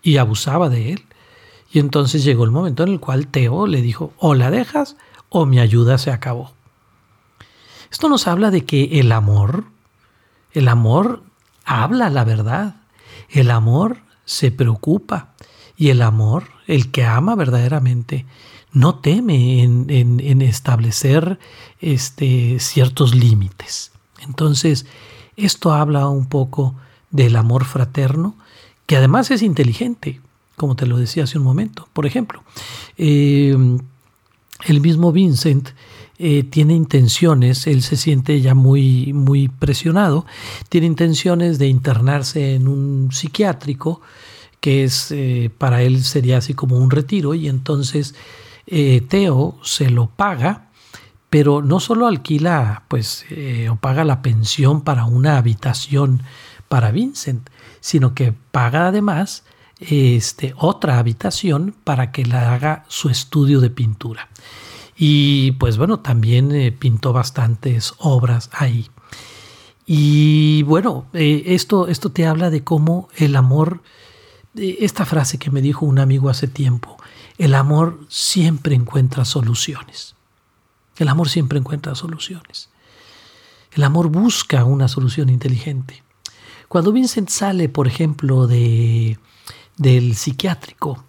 y 0.00 0.18
abusaba 0.18 0.68
de 0.68 0.92
él. 0.92 1.06
Y 1.72 1.80
entonces 1.80 2.22
llegó 2.22 2.44
el 2.44 2.52
momento 2.52 2.84
en 2.84 2.90
el 2.90 3.00
cual 3.00 3.26
Teo 3.26 3.66
le 3.66 3.82
dijo, 3.82 4.12
o 4.16 4.36
la 4.36 4.52
dejas 4.52 4.94
o 5.28 5.44
mi 5.44 5.58
ayuda 5.58 5.98
se 5.98 6.12
acabó. 6.12 6.52
Esto 7.90 8.08
nos 8.08 8.28
habla 8.28 8.52
de 8.52 8.64
que 8.64 9.00
el 9.00 9.10
amor, 9.10 9.64
el 10.52 10.68
amor 10.68 11.24
habla 11.64 12.10
la 12.10 12.22
verdad, 12.22 12.76
el 13.28 13.50
amor 13.50 13.96
se 14.24 14.52
preocupa 14.52 15.30
y 15.76 15.88
el 15.88 16.02
amor 16.02 16.44
el 16.68 16.92
que 16.92 17.06
ama 17.06 17.34
verdaderamente 17.34 18.24
no 18.72 18.96
teme 18.96 19.62
en, 19.62 20.42
establecer 20.42 21.38
este, 21.80 22.58
ciertos 22.60 23.14
límites. 23.14 23.92
Entonces, 24.20 24.86
esto 25.36 25.72
habla 25.72 26.08
un 26.08 26.26
poco 26.26 26.74
del 27.10 27.36
amor 27.36 27.64
fraterno, 27.64 28.36
que 28.86 28.96
además 28.96 29.30
es 29.30 29.42
inteligente, 29.42 30.20
como 30.56 30.76
te 30.76 30.86
lo 30.86 30.98
decía 30.98 31.24
hace 31.24 31.38
un 31.38 31.44
momento. 31.44 31.88
Por 31.92 32.06
ejemplo, 32.06 32.42
eh, 32.98 33.56
el 34.66 34.80
mismo 34.80 35.12
Vincent 35.12 35.70
eh, 36.18 36.42
tiene 36.42 36.74
intenciones, 36.74 37.66
él 37.66 37.82
se 37.82 37.96
siente 37.96 38.40
ya 38.42 38.54
muy, 38.54 39.14
muy 39.14 39.48
presionado, 39.48 40.26
tiene 40.68 40.86
intenciones 40.86 41.58
de 41.58 41.68
internarse 41.68 42.54
en 42.54 42.68
un 42.68 43.10
psiquiátrico, 43.10 44.02
que 44.60 44.84
es 44.84 45.10
eh, 45.12 45.50
para 45.56 45.82
él 45.82 46.04
sería 46.04 46.36
así 46.36 46.52
como 46.52 46.76
un 46.76 46.90
retiro 46.90 47.34
y 47.34 47.48
entonces 47.48 48.14
eh, 48.70 49.02
Teo 49.08 49.58
se 49.62 49.90
lo 49.90 50.08
paga, 50.08 50.68
pero 51.28 51.62
no 51.62 51.80
solo 51.80 52.06
alquila 52.06 52.84
pues 52.88 53.24
eh, 53.30 53.68
o 53.68 53.76
paga 53.76 54.04
la 54.04 54.22
pensión 54.22 54.82
para 54.82 55.04
una 55.04 55.36
habitación 55.36 56.22
para 56.68 56.90
Vincent, 56.90 57.50
sino 57.80 58.14
que 58.14 58.32
paga 58.32 58.86
además 58.88 59.44
este, 59.80 60.54
otra 60.56 60.98
habitación 60.98 61.74
para 61.84 62.12
que 62.12 62.24
le 62.24 62.36
haga 62.36 62.84
su 62.88 63.08
estudio 63.08 63.60
de 63.60 63.70
pintura. 63.70 64.28
Y 64.96 65.52
pues 65.52 65.78
bueno, 65.78 66.00
también 66.00 66.76
pintó 66.78 67.12
bastantes 67.12 67.94
obras 67.98 68.50
ahí. 68.52 68.88
Y 69.86 70.62
bueno, 70.64 71.06
esto, 71.14 71.88
esto 71.88 72.12
te 72.12 72.26
habla 72.26 72.50
de 72.50 72.62
cómo 72.62 73.08
el 73.16 73.34
amor 73.34 73.80
esta 74.54 75.04
frase 75.06 75.38
que 75.38 75.50
me 75.50 75.62
dijo 75.62 75.86
un 75.86 75.98
amigo 75.98 76.28
hace 76.28 76.48
tiempo, 76.48 76.96
el 77.40 77.54
amor 77.54 78.00
siempre 78.10 78.74
encuentra 78.74 79.24
soluciones. 79.24 80.14
El 80.98 81.08
amor 81.08 81.30
siempre 81.30 81.58
encuentra 81.58 81.94
soluciones. 81.94 82.68
El 83.72 83.82
amor 83.82 84.08
busca 84.08 84.64
una 84.64 84.88
solución 84.88 85.30
inteligente. 85.30 86.02
Cuando 86.68 86.92
Vincent 86.92 87.30
sale, 87.30 87.70
por 87.70 87.86
ejemplo, 87.86 88.46
de, 88.46 89.18
del 89.78 90.16
psiquiátrico, 90.16 91.02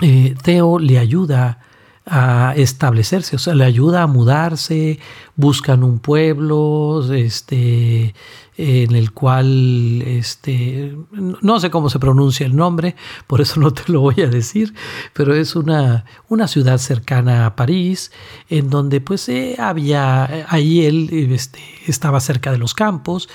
eh, 0.00 0.34
Theo 0.42 0.80
le 0.80 0.98
ayuda 0.98 1.60
a 2.06 2.54
establecerse, 2.56 3.36
o 3.36 3.38
sea, 3.38 3.54
le 3.54 3.64
ayuda 3.64 4.02
a 4.02 4.06
mudarse, 4.06 4.98
buscan 5.36 5.84
un 5.84 5.98
pueblo, 5.98 7.06
este, 7.12 8.14
en 8.56 8.94
el 8.94 9.12
cual, 9.12 10.02
este, 10.02 10.96
no 11.12 11.60
sé 11.60 11.70
cómo 11.70 11.88
se 11.88 11.98
pronuncia 11.98 12.46
el 12.46 12.56
nombre, 12.56 12.96
por 13.26 13.40
eso 13.40 13.60
no 13.60 13.72
te 13.72 13.90
lo 13.92 14.00
voy 14.00 14.20
a 14.22 14.26
decir, 14.26 14.74
pero 15.12 15.34
es 15.34 15.56
una, 15.56 16.04
una 16.28 16.48
ciudad 16.48 16.78
cercana 16.78 17.46
a 17.46 17.56
París, 17.56 18.12
en 18.48 18.70
donde 18.70 19.00
pues 19.00 19.28
eh, 19.28 19.56
había, 19.58 20.46
ahí 20.48 20.84
él 20.84 21.08
este, 21.32 21.60
estaba 21.86 22.20
cerca 22.20 22.50
de 22.50 22.58
los 22.58 22.74
campos, 22.74 23.28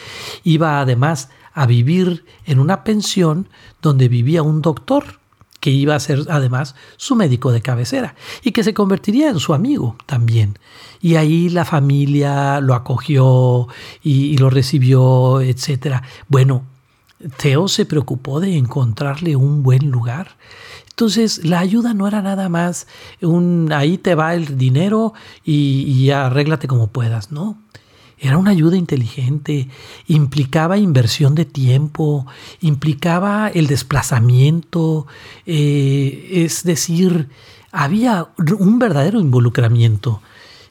iba 0.43 0.79
además 0.79 1.29
a 1.53 1.65
vivir 1.65 2.25
en 2.45 2.59
una 2.59 2.83
pensión 2.83 3.47
donde 3.81 4.09
vivía 4.09 4.43
un 4.43 4.61
doctor, 4.61 5.19
que 5.65 5.71
iba 5.71 5.95
a 5.95 5.99
ser 5.99 6.27
además 6.29 6.75
su 6.95 7.15
médico 7.15 7.51
de 7.51 7.63
cabecera 7.63 8.13
y 8.43 8.51
que 8.51 8.63
se 8.63 8.75
convertiría 8.75 9.31
en 9.31 9.39
su 9.39 9.51
amigo 9.51 9.95
también. 10.05 10.59
Y 11.01 11.15
ahí 11.15 11.49
la 11.49 11.65
familia 11.65 12.59
lo 12.61 12.75
acogió 12.75 13.67
y, 14.03 14.37
lo 14.37 14.51
recibió, 14.51 15.41
etc. 15.41 16.03
Bueno, 16.27 16.65
Teo 17.37 17.67
se 17.67 17.87
preocupó 17.87 18.39
de 18.39 18.57
encontrarle 18.57 19.35
un 19.35 19.63
buen 19.63 19.89
lugar. 19.89 20.37
Entonces 20.91 21.43
la 21.43 21.61
ayuda 21.61 21.95
no 21.95 22.07
era 22.07 22.21
nada 22.21 22.47
más 22.47 22.85
un 23.23 23.71
ahí 23.73 23.97
te 23.97 24.13
va 24.13 24.35
el 24.35 24.59
dinero 24.59 25.15
y, 25.43 25.81
y 25.81 26.11
arréglate 26.11 26.67
como 26.67 26.91
puedas, 26.91 27.31
¿no? 27.31 27.57
Era 28.17 28.37
una 28.37 28.51
ayuda 28.51 28.77
inteligente, 28.77 29.67
implicaba 30.07 30.77
inversión 30.77 31.35
de 31.35 31.45
tiempo, 31.45 32.25
implicaba 32.61 33.49
el 33.49 33.67
desplazamiento, 33.67 35.05
eh, 35.45 36.29
es 36.31 36.63
decir, 36.63 37.29
había 37.71 38.29
un 38.57 38.79
verdadero 38.79 39.19
involucramiento. 39.19 40.21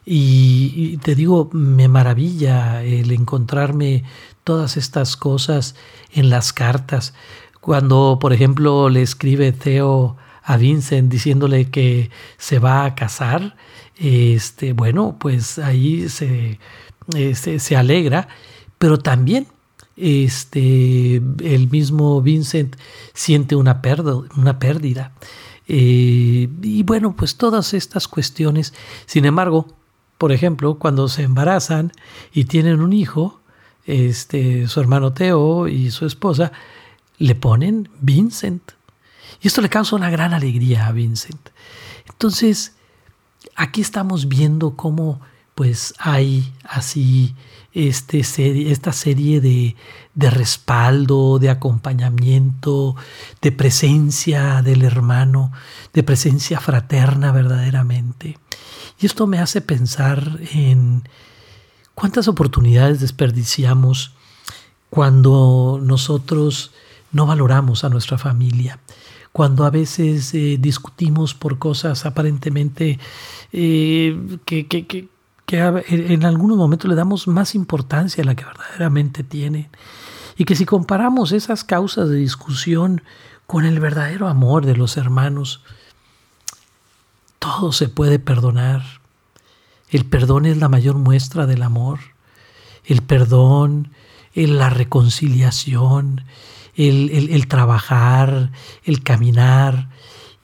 Y, 0.07 0.97
te 0.97 1.15
digo, 1.15 1.49
me 1.51 1.87
maravilla 1.87 2.83
el 2.83 3.11
encontrarme 3.11 4.03
todas 4.43 4.77
estas 4.77 5.17
cosas 5.17 5.75
en 6.11 6.29
las 6.29 6.53
cartas. 6.53 7.13
Cuando, 7.59 8.19
por 8.21 8.31
ejemplo, 8.31 8.89
le 8.89 9.01
escribe 9.01 9.51
Theo 9.51 10.17
a 10.43 10.57
Vincent 10.57 11.11
diciéndole 11.11 11.71
que 11.71 12.11
se 12.37 12.59
va 12.59 12.85
a 12.85 12.93
casar, 12.93 13.55
este, 13.97 14.73
bueno, 14.73 15.17
pues 15.19 15.57
ahí 15.57 16.07
se 16.09 16.59
este, 17.13 17.59
se 17.59 17.75
alegra, 17.75 18.27
pero 18.77 18.99
también 18.99 19.47
este, 19.97 21.15
el 21.15 21.69
mismo 21.69 22.21
Vincent 22.21 22.75
siente 23.13 23.55
una. 23.55 23.81
Una 24.37 24.59
pérdida. 24.59 25.11
Eh, 25.67 26.49
y 26.61 26.83
bueno, 26.83 27.15
pues 27.15 27.35
todas 27.37 27.73
estas 27.73 28.07
cuestiones. 28.07 28.73
Sin 29.05 29.25
embargo, 29.25 29.67
por 30.17 30.31
ejemplo, 30.31 30.75
cuando 30.75 31.07
se 31.07 31.23
embarazan 31.23 31.91
y 32.33 32.45
tienen 32.45 32.81
un 32.81 32.93
hijo, 32.93 33.41
este, 33.85 34.67
su 34.67 34.79
hermano 34.79 35.13
Teo 35.13 35.67
y 35.67 35.91
su 35.91 36.05
esposa, 36.05 36.51
le 37.17 37.35
ponen 37.35 37.89
Vincent. 38.01 38.71
Y 39.41 39.47
esto 39.47 39.61
le 39.61 39.69
causa 39.69 39.95
una 39.95 40.09
gran 40.09 40.33
alegría 40.33 40.87
a 40.87 40.91
Vincent. 40.91 41.49
Entonces, 42.09 42.73
aquí 43.55 43.81
estamos 43.81 44.27
viendo 44.27 44.75
cómo 44.75 45.21
pues 45.55 45.93
hay 45.97 46.53
así 46.63 47.33
este 47.73 48.23
serie, 48.23 48.71
esta 48.71 48.93
serie 48.93 49.41
de, 49.41 49.75
de, 50.13 50.29
respaldo, 50.29 51.39
de 51.39 51.49
acompañamiento, 51.49 52.95
de 53.41 53.51
presencia 53.51 54.61
del 54.61 54.83
hermano, 54.83 55.51
de 55.93 56.03
presencia 56.03 56.59
fraterna 56.59 57.31
verdaderamente. 57.31 58.37
Y 58.99 59.05
esto 59.05 59.27
me 59.27 59.39
hace 59.39 59.61
pensar 59.61 60.39
en 60.53 61.03
cuántas 61.95 62.27
oportunidades 62.27 63.01
desperdiciamos 63.01 64.13
cuando 64.89 65.79
nosotros 65.81 66.71
no 67.11 67.25
valoramos 67.25 67.83
a 67.83 67.89
nuestra 67.89 68.17
familia, 68.17 68.79
cuando 69.33 69.65
a 69.65 69.69
veces 69.69 70.33
eh, 70.33 70.57
discutimos 70.59 71.33
por 71.33 71.59
cosas 71.59 72.05
aparentemente 72.05 72.99
eh, 73.51 74.37
que, 74.45 74.67
que, 74.67 74.87
que 74.87 75.14
en 75.47 76.25
algunos 76.25 76.57
momentos 76.57 76.89
le 76.89 76.95
damos 76.95 77.27
más 77.27 77.55
importancia 77.55 78.23
a 78.23 78.25
la 78.25 78.35
que 78.35 78.45
verdaderamente 78.45 79.23
tiene. 79.23 79.69
Y 80.37 80.45
que 80.45 80.55
si 80.55 80.65
comparamos 80.65 81.31
esas 81.31 81.63
causas 81.63 82.09
de 82.09 82.15
discusión 82.15 83.01
con 83.47 83.65
el 83.65 83.79
verdadero 83.79 84.27
amor 84.27 84.65
de 84.65 84.75
los 84.75 84.97
hermanos, 84.97 85.61
todo 87.39 87.71
se 87.71 87.87
puede 87.87 88.19
perdonar. 88.19 88.83
El 89.89 90.05
perdón 90.05 90.45
es 90.45 90.57
la 90.57 90.67
mayor 90.67 90.95
muestra 90.95 91.45
del 91.45 91.61
amor. 91.61 91.99
El 92.83 93.01
perdón, 93.01 93.91
la 94.33 94.69
reconciliación, 94.69 96.25
el, 96.75 97.29
el 97.31 97.47
trabajar, 97.47 98.51
el 98.83 99.03
caminar, 99.03 99.89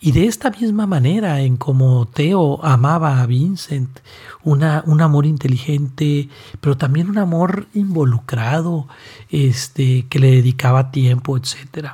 y 0.03 0.13
de 0.13 0.25
esta 0.25 0.49
misma 0.49 0.87
manera 0.87 1.41
en 1.41 1.57
como 1.57 2.07
Teo 2.07 2.65
amaba 2.65 3.21
a 3.21 3.27
Vincent, 3.27 3.99
una, 4.41 4.83
un 4.87 4.99
amor 4.99 5.27
inteligente, 5.27 6.27
pero 6.59 6.75
también 6.75 7.07
un 7.07 7.19
amor 7.19 7.67
involucrado, 7.75 8.87
este, 9.29 10.07
que 10.09 10.17
le 10.17 10.31
dedicaba 10.31 10.89
tiempo, 10.89 11.37
etc. 11.37 11.89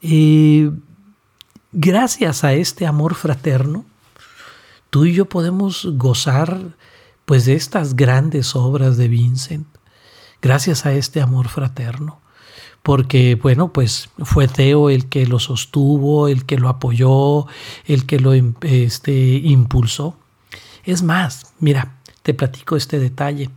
Eh, 0.00 0.70
gracias 1.72 2.42
a 2.42 2.54
este 2.54 2.86
amor 2.86 3.14
fraterno, 3.14 3.84
tú 4.88 5.04
y 5.04 5.12
yo 5.12 5.26
podemos 5.26 5.86
gozar 5.92 6.58
pues 7.26 7.44
de 7.44 7.52
estas 7.52 7.96
grandes 7.96 8.56
obras 8.56 8.96
de 8.96 9.08
Vincent, 9.08 9.66
gracias 10.40 10.86
a 10.86 10.94
este 10.94 11.20
amor 11.20 11.48
fraterno 11.48 12.18
porque 12.82 13.34
bueno, 13.34 13.72
pues 13.72 14.10
fue 14.18 14.48
Teo 14.48 14.90
el 14.90 15.08
que 15.08 15.26
lo 15.26 15.38
sostuvo, 15.38 16.28
el 16.28 16.46
que 16.46 16.58
lo 16.58 16.68
apoyó, 16.68 17.46
el 17.84 18.06
que 18.06 18.18
lo 18.18 18.32
este, 18.32 19.12
impulsó. 19.12 20.16
Es 20.84 21.02
más, 21.02 21.52
mira, 21.58 21.98
te 22.22 22.34
platico 22.34 22.76
este 22.76 22.98
detalle. 22.98 23.50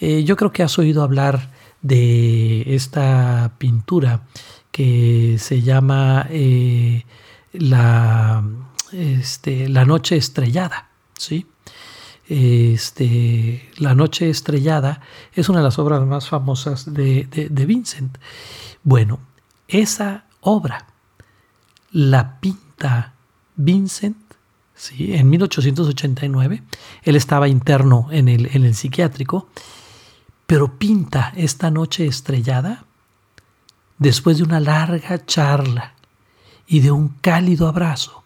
Eh, 0.00 0.24
yo 0.24 0.36
creo 0.36 0.52
que 0.52 0.62
has 0.62 0.78
oído 0.78 1.02
hablar 1.02 1.50
de 1.82 2.74
esta 2.74 3.52
pintura 3.58 4.22
que 4.70 5.36
se 5.38 5.62
llama 5.62 6.26
eh, 6.30 7.04
la, 7.52 8.44
este, 8.92 9.68
la 9.68 9.84
Noche 9.84 10.16
Estrellada, 10.16 10.90
¿sí? 11.16 11.46
Este, 12.28 13.70
La 13.78 13.94
Noche 13.94 14.28
Estrellada 14.28 15.00
es 15.32 15.48
una 15.48 15.58
de 15.60 15.64
las 15.64 15.78
obras 15.78 16.04
más 16.04 16.28
famosas 16.28 16.92
de, 16.92 17.48
Vincent. 17.66 18.18
Bueno, 18.82 19.20
esa 19.66 20.26
obra 20.42 20.86
la 21.90 22.38
pinta 22.38 23.14
Vincent 23.56 24.18
¿sí? 24.74 25.14
en 25.14 25.30
1889. 25.30 26.62
Él 27.02 27.16
estaba 27.16 27.48
interno 27.48 28.08
en 28.10 28.28
el, 28.28 28.54
en 28.54 28.66
el 28.66 28.74
psiquiátrico, 28.74 29.48
pero 30.46 30.78
pinta 30.78 31.32
esta 31.34 31.70
noche 31.70 32.06
estrellada 32.06 32.84
después 33.96 34.36
de 34.36 34.44
una 34.44 34.60
larga 34.60 35.24
charla 35.24 35.94
y 36.66 36.80
de 36.80 36.90
un 36.90 37.08
cálido 37.08 37.68
abrazo 37.68 38.22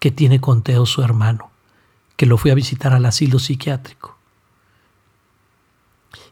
que 0.00 0.10
tiene 0.10 0.40
con 0.40 0.62
Teo 0.62 0.86
su 0.86 1.02
hermano 1.02 1.51
que 2.16 2.26
lo 2.26 2.38
fui 2.38 2.50
a 2.50 2.54
visitar 2.54 2.92
al 2.92 3.06
asilo 3.06 3.38
psiquiátrico. 3.38 4.16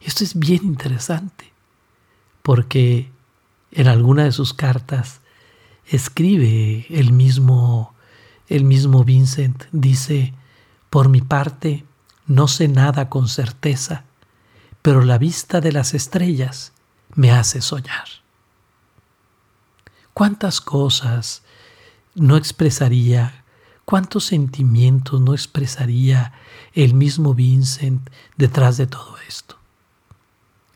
Esto 0.00 0.24
es 0.24 0.38
bien 0.38 0.64
interesante, 0.64 1.52
porque 2.42 3.10
en 3.72 3.88
alguna 3.88 4.24
de 4.24 4.32
sus 4.32 4.54
cartas 4.54 5.20
escribe 5.86 6.86
el 6.90 7.12
mismo, 7.12 7.94
el 8.48 8.64
mismo 8.64 9.04
Vincent, 9.04 9.64
dice, 9.72 10.34
por 10.88 11.08
mi 11.08 11.20
parte, 11.20 11.84
no 12.26 12.48
sé 12.48 12.68
nada 12.68 13.08
con 13.08 13.28
certeza, 13.28 14.04
pero 14.82 15.04
la 15.04 15.18
vista 15.18 15.60
de 15.60 15.72
las 15.72 15.94
estrellas 15.94 16.72
me 17.14 17.32
hace 17.32 17.60
soñar. 17.60 18.06
¿Cuántas 20.14 20.60
cosas 20.60 21.42
no 22.14 22.36
expresaría 22.36 23.39
¿Cuántos 23.90 24.26
sentimientos 24.26 25.20
no 25.20 25.34
expresaría 25.34 26.32
el 26.74 26.94
mismo 26.94 27.34
Vincent 27.34 28.08
detrás 28.36 28.76
de 28.76 28.86
todo 28.86 29.16
esto? 29.26 29.56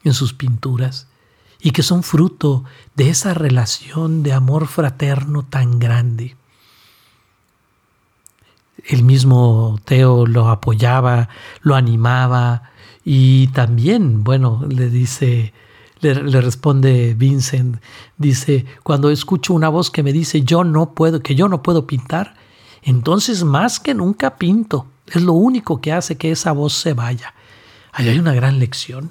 En 0.03 0.14
sus 0.14 0.35
pinturas, 0.35 1.07
y 1.61 1.70
que 1.70 1.85
son 1.85 2.03
fruto 2.03 2.64
de 2.96 3.11
esa 3.11 3.33
relación 3.33 4.24
de 4.24 4.33
amor 4.33 4.66
fraterno 4.66 5.44
tan 5.44 5.79
grande. 5.79 6.35
El 8.85 9.05
mismo 9.05 9.79
Teo 9.85 10.27
lo 10.27 10.48
apoyaba, 10.48 11.29
lo 11.62 11.77
animaba 11.77 12.72
y 13.05 13.46
también, 13.48 14.24
bueno, 14.24 14.66
le 14.68 14.90
dice, 14.90 15.55
le, 16.00 16.16
le, 16.16 16.40
responde 16.40 17.14
Vincent, 17.14 17.81
dice, 18.18 18.66
cuando 18.83 19.09
escucho 19.09 19.55
una 19.55 19.68
voz 19.68 19.92
que 19.92 20.03
me 20.03 20.12
dice 20.12 20.42
yo 20.42 20.64
no 20.64 20.94
puedo, 20.94 21.22
que 21.22 21.37
yo 21.37 21.48
no 21.48 21.62
puedo 21.62 21.87
pintar, 21.87 22.42
entonces 22.84 23.44
más 23.44 23.80
que 23.80 23.94
nunca 23.94 24.36
pinto. 24.36 24.86
Es 25.06 25.22
lo 25.22 25.32
único 25.32 25.80
que 25.80 25.92
hace 25.92 26.16
que 26.16 26.30
esa 26.30 26.52
voz 26.52 26.74
se 26.74 26.92
vaya. 26.92 27.34
Ahí 27.92 28.08
hay 28.08 28.18
una 28.18 28.34
gran 28.34 28.58
lección. 28.58 29.10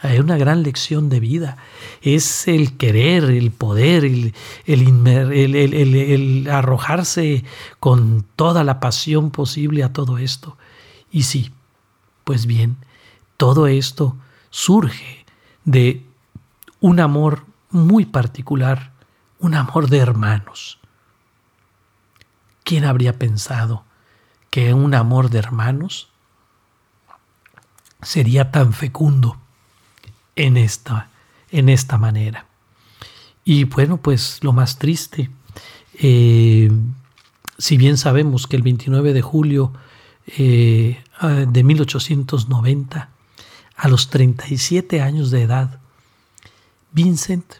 Hay 0.00 0.20
una 0.20 0.36
gran 0.36 0.62
lección 0.62 1.08
de 1.08 1.18
vida. 1.18 1.56
Es 2.02 2.46
el 2.46 2.76
querer, 2.76 3.24
el 3.24 3.50
poder, 3.50 4.04
el, 4.04 4.32
el, 4.66 6.48
arrojarse 6.50 7.44
con 7.80 8.24
toda 8.36 8.62
la 8.62 8.78
pasión 8.78 9.30
posible 9.32 9.82
a 9.82 9.92
todo 9.92 10.18
esto. 10.18 10.56
Y 11.10 11.24
sí, 11.24 11.50
pues 12.22 12.46
bien, 12.46 12.76
todo 13.36 13.66
esto 13.66 14.16
surge 14.50 15.24
de 15.64 16.04
un 16.80 17.00
amor 17.00 17.44
muy 17.70 18.06
particular, 18.06 18.92
un 19.40 19.54
amor 19.54 19.88
de 19.88 19.98
hermanos. 19.98 20.77
¿Quién 22.68 22.84
habría 22.84 23.18
pensado 23.18 23.82
que 24.50 24.74
un 24.74 24.94
amor 24.94 25.30
de 25.30 25.38
hermanos 25.38 26.10
sería 28.02 28.50
tan 28.50 28.74
fecundo 28.74 29.38
en 30.36 30.58
esta, 30.58 31.08
en 31.50 31.70
esta 31.70 31.96
manera? 31.96 32.44
Y 33.42 33.64
bueno, 33.64 33.96
pues 33.96 34.40
lo 34.42 34.52
más 34.52 34.78
triste, 34.78 35.30
eh, 35.94 36.70
si 37.56 37.78
bien 37.78 37.96
sabemos 37.96 38.46
que 38.46 38.56
el 38.56 38.62
29 38.62 39.14
de 39.14 39.22
julio 39.22 39.72
eh, 40.26 41.02
de 41.22 41.64
1890, 41.64 43.08
a 43.76 43.88
los 43.88 44.10
37 44.10 45.00
años 45.00 45.30
de 45.30 45.40
edad, 45.40 45.80
Vincent 46.92 47.50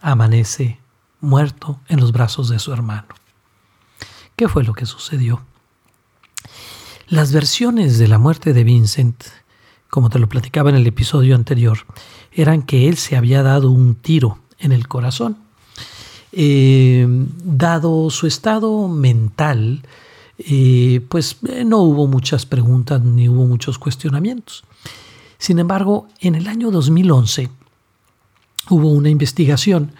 amanece 0.00 0.78
muerto 1.20 1.80
en 1.88 1.98
los 1.98 2.12
brazos 2.12 2.48
de 2.48 2.60
su 2.60 2.72
hermano. 2.72 3.08
¿Qué 4.40 4.48
fue 4.48 4.64
lo 4.64 4.72
que 4.72 4.86
sucedió? 4.86 5.42
Las 7.08 7.30
versiones 7.30 7.98
de 7.98 8.08
la 8.08 8.16
muerte 8.16 8.54
de 8.54 8.64
Vincent, 8.64 9.22
como 9.90 10.08
te 10.08 10.18
lo 10.18 10.30
platicaba 10.30 10.70
en 10.70 10.76
el 10.76 10.86
episodio 10.86 11.34
anterior, 11.34 11.80
eran 12.32 12.62
que 12.62 12.88
él 12.88 12.96
se 12.96 13.18
había 13.18 13.42
dado 13.42 13.70
un 13.70 13.96
tiro 13.96 14.38
en 14.58 14.72
el 14.72 14.88
corazón. 14.88 15.36
Eh, 16.32 17.06
dado 17.44 18.08
su 18.08 18.26
estado 18.26 18.88
mental, 18.88 19.82
eh, 20.38 21.04
pues 21.10 21.36
eh, 21.46 21.66
no 21.66 21.80
hubo 21.82 22.06
muchas 22.06 22.46
preguntas 22.46 23.02
ni 23.02 23.28
hubo 23.28 23.44
muchos 23.44 23.78
cuestionamientos. 23.78 24.64
Sin 25.36 25.58
embargo, 25.58 26.08
en 26.18 26.34
el 26.34 26.48
año 26.48 26.70
2011 26.70 27.50
hubo 28.70 28.90
una 28.90 29.10
investigación, 29.10 29.92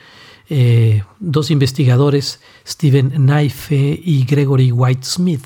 dos 1.21 1.51
investigadores, 1.51 2.41
Stephen 2.67 3.11
Knife 3.11 4.01
y 4.05 4.25
Gregory 4.25 4.73
White 4.73 5.05
Smith, 5.05 5.45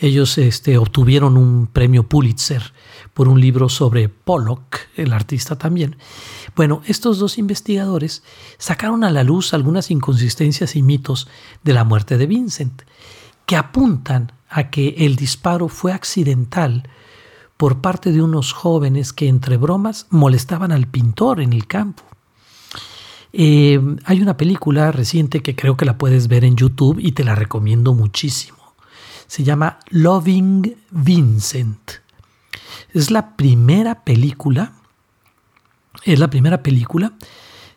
ellos 0.00 0.38
este, 0.38 0.78
obtuvieron 0.78 1.36
un 1.36 1.66
premio 1.66 2.08
Pulitzer 2.08 2.72
por 3.12 3.28
un 3.28 3.38
libro 3.38 3.68
sobre 3.68 4.08
Pollock, 4.08 4.78
el 4.96 5.12
artista 5.12 5.56
también. 5.56 5.96
Bueno, 6.56 6.80
estos 6.86 7.18
dos 7.18 7.36
investigadores 7.36 8.22
sacaron 8.56 9.04
a 9.04 9.10
la 9.10 9.24
luz 9.24 9.52
algunas 9.52 9.90
inconsistencias 9.90 10.74
y 10.74 10.82
mitos 10.82 11.28
de 11.62 11.74
la 11.74 11.84
muerte 11.84 12.16
de 12.16 12.26
Vincent, 12.26 12.82
que 13.44 13.56
apuntan 13.56 14.32
a 14.48 14.70
que 14.70 14.94
el 14.98 15.16
disparo 15.16 15.68
fue 15.68 15.92
accidental 15.92 16.88
por 17.58 17.82
parte 17.82 18.10
de 18.10 18.22
unos 18.22 18.54
jóvenes 18.54 19.12
que 19.12 19.28
entre 19.28 19.58
bromas 19.58 20.06
molestaban 20.08 20.72
al 20.72 20.86
pintor 20.86 21.40
en 21.40 21.52
el 21.52 21.66
campo. 21.66 22.04
Eh, 23.32 23.80
hay 24.04 24.20
una 24.20 24.36
película 24.36 24.92
reciente 24.92 25.40
que 25.40 25.54
creo 25.54 25.76
que 25.76 25.84
la 25.84 25.98
puedes 25.98 26.28
ver 26.28 26.44
en 26.44 26.56
YouTube 26.56 26.98
y 27.00 27.12
te 27.12 27.24
la 27.24 27.34
recomiendo 27.34 27.94
muchísimo 27.94 28.60
se 29.30 29.44
llama 29.44 29.78
Loving 29.90 30.76
Vincent. 30.90 31.92
Es 32.92 33.12
la 33.12 33.36
primera 33.36 34.02
película, 34.02 34.72
es 36.04 36.18
la 36.18 36.28
primera 36.28 36.64
película 36.64 37.12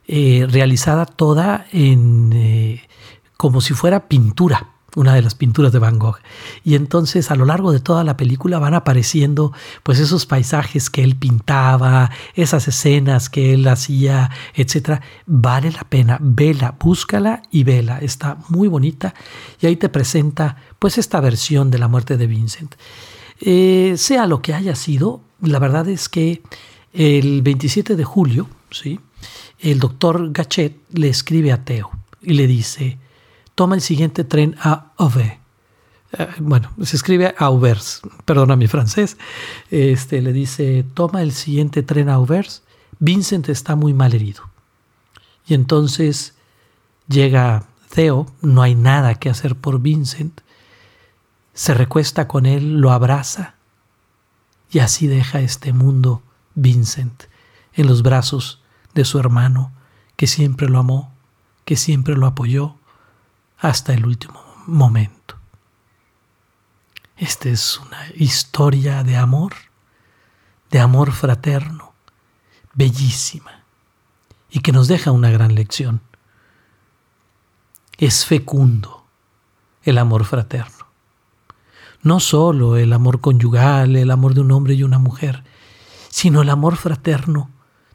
eh, 0.08 0.48
realizada 0.50 1.06
toda 1.06 1.68
en 1.72 2.32
eh, 2.34 2.82
como 3.38 3.62
si 3.62 3.76
fuera 3.76 4.08
pintura 4.08 4.73
una 4.96 5.14
de 5.16 5.22
las 5.22 5.36
pinturas 5.36 5.72
de 5.72 5.80
Van 5.80 6.00
Gogh. 6.00 6.20
Y 6.64 6.76
entonces 6.76 7.32
a 7.32 7.36
lo 7.36 7.46
largo 7.46 7.72
de 7.72 7.80
toda 7.80 8.04
la 8.04 8.18
película 8.18 8.60
van 8.60 8.74
apareciendo 8.74 9.54
pues 9.84 10.00
esos 10.00 10.26
paisajes 10.26 10.90
que 10.90 11.04
él 11.04 11.16
pintaba, 11.16 12.12
esas 12.36 12.68
escenas 12.68 13.30
que 13.30 13.54
él 13.54 13.68
hacía, 13.68 14.32
etcétera. 14.54 15.02
Vale 15.26 15.72
la 15.72 15.84
pena, 15.84 16.18
vela, 16.22 16.76
búscala 16.80 17.42
y 17.52 17.64
vela. 17.64 18.00
Está 18.00 18.38
muy 18.50 18.68
bonita 18.68 19.14
y 19.60 19.68
ahí 19.68 19.76
te 19.76 19.90
presenta 19.90 20.58
pues 20.80 20.98
esta 20.98 21.20
versión 21.20 21.72
de 21.72 21.80
la 21.80 21.88
muerte 21.88 22.18
de 22.18 22.28
Vincent. 22.28 22.76
Eh, 23.42 23.96
sea 23.98 24.28
lo 24.28 24.42
que 24.42 24.54
haya 24.54 24.76
sido, 24.76 25.22
la 25.42 25.60
verdad 25.60 25.88
es 25.90 26.08
que 26.08 26.42
el 26.94 27.42
27 27.42 27.96
de 27.96 28.04
julio, 28.04 28.48
¿sí? 28.70 29.00
el 29.60 29.80
doctor 29.80 30.32
Gachet 30.32 30.78
le 30.92 31.10
escribe 31.10 31.52
a 31.52 31.64
Teo 31.64 31.90
y 32.22 32.34
le 32.34 32.48
dice, 32.48 33.00
toma 33.56 33.76
el 33.76 33.82
siguiente 33.82 34.24
tren 34.24 34.56
a 34.60 34.92
Auvers. 34.98 35.38
Eh, 36.18 36.28
bueno, 36.40 36.72
se 36.82 36.96
escribe 36.96 37.34
Auvers, 37.38 38.02
perdona 38.26 38.56
mi 38.56 38.68
francés. 38.68 39.18
Este, 39.72 40.22
le 40.22 40.34
dice, 40.34 40.86
toma 40.94 41.22
el 41.22 41.32
siguiente 41.32 41.84
tren 41.84 42.10
a 42.10 42.16
Auvers. 42.16 42.64
Vincent 43.00 43.50
está 43.50 43.76
muy 43.76 43.94
mal 43.94 44.14
herido. 44.14 44.44
Y 45.48 45.54
entonces 45.54 46.36
llega 47.08 47.66
Theo, 47.90 48.28
no 48.42 48.62
hay 48.62 48.76
nada 48.76 49.16
que 49.16 49.30
hacer 49.30 49.56
por 49.56 49.80
Vincent. 49.80 50.42
Se 51.54 51.74
recuesta 51.74 52.28
con 52.28 52.46
él, 52.46 52.80
lo 52.80 52.92
abraza 52.92 53.56
y 54.72 54.80
así 54.80 55.06
deja 55.06 55.40
este 55.40 55.72
mundo 55.72 56.24
Vincent 56.56 57.26
en 57.74 57.88
los 57.88 58.02
brazos 58.02 58.62
de 58.96 59.06
su 59.06 59.20
hermano 59.20 59.72
que 60.16 60.26
siempre 60.26 60.68
lo 60.68 60.80
amó, 60.80 61.14
que 61.64 61.76
siempre 61.76 62.16
lo 62.16 62.26
apoyó 62.26 62.76
hasta 63.64 63.94
el 63.94 64.06
último 64.06 64.44
momento. 64.68 65.38
Esta 67.16 67.48
es 67.48 67.80
una 67.80 68.10
historia 68.14 69.04
de 69.04 69.16
amor, 69.16 69.54
de 70.70 70.82
amor 70.82 71.14
fraterno, 71.14 71.94
bellísima, 72.74 73.64
y 74.50 74.60
que 74.60 74.74
nos 74.74 74.90
deja 74.90 75.12
una 75.12 75.32
gran 75.32 75.56
lección. 75.56 76.02
Es 77.98 78.26
fecundo 78.26 79.06
el 79.84 79.98
amor 79.98 80.26
fraterno. 80.26 80.86
No 82.02 82.20
solo 82.20 82.76
el 82.76 82.92
amor 82.92 83.22
conyugal, 83.22 83.96
el 83.96 84.12
amor 84.12 84.34
de 84.34 84.42
un 84.42 84.52
hombre 84.52 84.74
y 84.74 84.84
una 84.84 85.00
mujer, 85.00 85.42
sino 86.10 86.42
el 86.42 86.50
amor 86.50 86.76
fraterno 86.76 87.50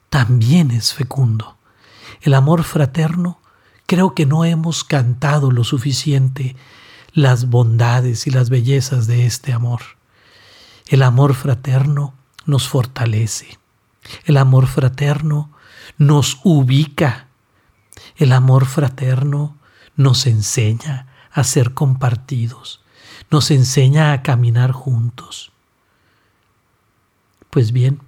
también 0.09 0.71
es 0.71 0.95
fecundo. 0.95 1.59
El 2.23 2.33
amor 2.33 2.65
fraterno 2.65 3.38
Creo 3.89 4.15
que 4.15 4.27
no 4.27 4.45
hemos 4.45 4.85
cantado 4.85 5.51
lo 5.51 5.65
suficiente 5.65 6.57
las 7.15 7.49
bondades 7.49 8.27
y 8.27 8.31
las 8.31 8.51
bellezas 8.51 9.07
de 9.07 9.25
este 9.25 9.55
amor. 9.55 9.81
El 10.89 11.03
amor 11.03 11.33
fraterno 11.33 12.13
nos 12.45 12.69
fortalece. 12.69 13.59
El 14.27 14.37
amor 14.37 14.67
fraterno 14.67 15.51
nos 15.97 16.39
ubica. 16.45 17.29
El 18.17 18.33
amor 18.33 18.67
fraterno 18.67 19.57
nos 19.97 20.27
enseña 20.27 21.07
a 21.33 21.43
ser 21.43 21.73
compartidos. 21.73 22.83
Nos 23.31 23.51
enseña 23.51 24.13
a 24.13 24.23
caminar 24.23 24.73
juntos. 24.73 25.51
Pues 27.49 27.73
bien, 27.73 28.03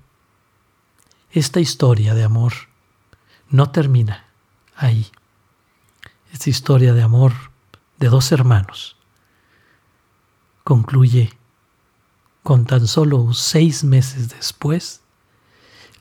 esta 1.30 1.58
historia 1.58 2.12
de 2.12 2.24
amor 2.24 2.52
no 3.48 3.70
termina 3.70 4.26
ahí 4.76 5.10
esta 6.32 6.50
historia 6.50 6.92
de 6.92 7.02
amor 7.02 7.32
de 7.98 8.08
dos 8.08 8.32
hermanos 8.32 8.96
concluye 10.64 11.36
con 12.42 12.64
tan 12.64 12.86
solo 12.86 13.32
seis 13.34 13.84
meses 13.84 14.28
después 14.30 15.02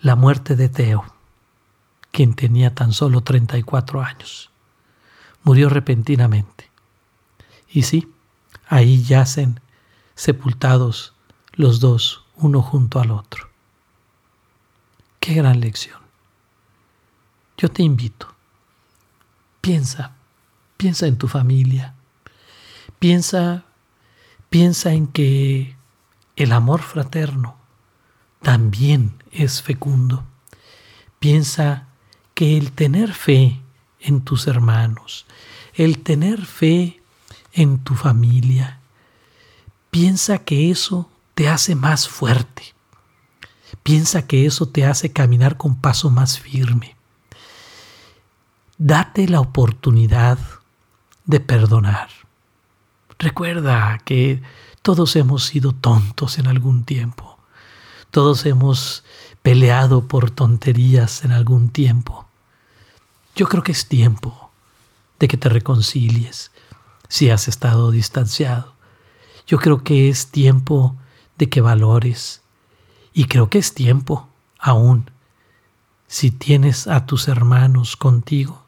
la 0.01 0.15
muerte 0.15 0.55
de 0.55 0.69
Teo, 0.69 1.03
quien 2.11 2.33
tenía 2.35 2.73
tan 2.73 2.93
solo 2.93 3.21
34 3.21 4.01
años. 4.01 4.51
Murió 5.43 5.69
repentinamente. 5.69 6.69
Y 7.67 7.83
sí, 7.83 8.13
ahí 8.67 9.03
yacen 9.03 9.59
sepultados 10.15 11.13
los 11.53 11.79
dos, 11.79 12.25
uno 12.35 12.61
junto 12.61 12.99
al 12.99 13.11
otro. 13.11 13.49
Qué 15.19 15.33
gran 15.33 15.59
lección. 15.59 15.99
Yo 17.57 17.69
te 17.69 17.83
invito, 17.83 18.33
piensa 19.59 20.15
Piensa 20.79 21.07
en 21.07 21.17
tu 21.17 21.27
familia. 21.27 21.93
Piensa, 22.99 23.65
piensa 24.49 24.93
en 24.93 25.07
que 25.07 25.75
el 26.37 26.53
amor 26.53 26.83
fraterno 26.83 27.57
también 28.41 29.21
es 29.33 29.61
fecundo. 29.61 30.23
Piensa 31.19 31.89
que 32.33 32.57
el 32.57 32.71
tener 32.71 33.13
fe 33.13 33.59
en 33.99 34.21
tus 34.21 34.47
hermanos, 34.47 35.25
el 35.73 35.99
tener 35.99 36.45
fe 36.45 37.01
en 37.51 37.79
tu 37.79 37.93
familia. 37.95 38.79
Piensa 39.91 40.37
que 40.37 40.71
eso 40.71 41.11
te 41.35 41.49
hace 41.49 41.75
más 41.75 42.07
fuerte. 42.07 42.73
Piensa 43.83 44.25
que 44.25 44.45
eso 44.45 44.69
te 44.69 44.85
hace 44.85 45.11
caminar 45.11 45.57
con 45.57 45.75
paso 45.75 46.09
más 46.09 46.39
firme. 46.39 46.95
Date 48.77 49.27
la 49.27 49.41
oportunidad 49.41 50.39
de 51.29 51.39
perdonar. 51.39 52.09
Recuerda 53.19 53.99
que 54.03 54.41
todos 54.81 55.15
hemos 55.15 55.45
sido 55.45 55.73
tontos 55.73 56.39
en 56.39 56.47
algún 56.47 56.85
tiempo. 56.85 57.37
Todos 58.09 58.47
hemos 58.47 59.03
peleado 59.43 60.07
por 60.07 60.31
tonterías 60.31 61.23
en 61.23 61.31
algún 61.31 61.69
tiempo. 61.69 62.27
Yo 63.35 63.47
creo 63.47 63.61
que 63.61 63.73
es 63.73 63.87
tiempo 63.87 64.49
de 65.19 65.27
que 65.27 65.37
te 65.37 65.49
reconcilies 65.49 66.51
si 67.07 67.29
has 67.29 67.47
estado 67.47 67.91
distanciado. 67.91 68.73
Yo 69.45 69.59
creo 69.59 69.83
que 69.83 70.09
es 70.09 70.31
tiempo 70.31 70.95
de 71.37 71.47
que 71.47 71.61
valores 71.61 72.41
y 73.13 73.25
creo 73.25 73.51
que 73.51 73.59
es 73.59 73.75
tiempo 73.75 74.27
aún 74.57 75.11
si 76.07 76.31
tienes 76.31 76.87
a 76.87 77.05
tus 77.05 77.27
hermanos 77.27 77.95
contigo. 77.95 78.63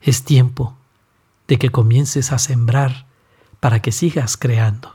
Es 0.00 0.22
tiempo 0.22 0.77
de 1.48 1.58
que 1.58 1.70
comiences 1.70 2.30
a 2.30 2.38
sembrar 2.38 3.06
para 3.58 3.80
que 3.80 3.90
sigas 3.90 4.36
creando, 4.36 4.94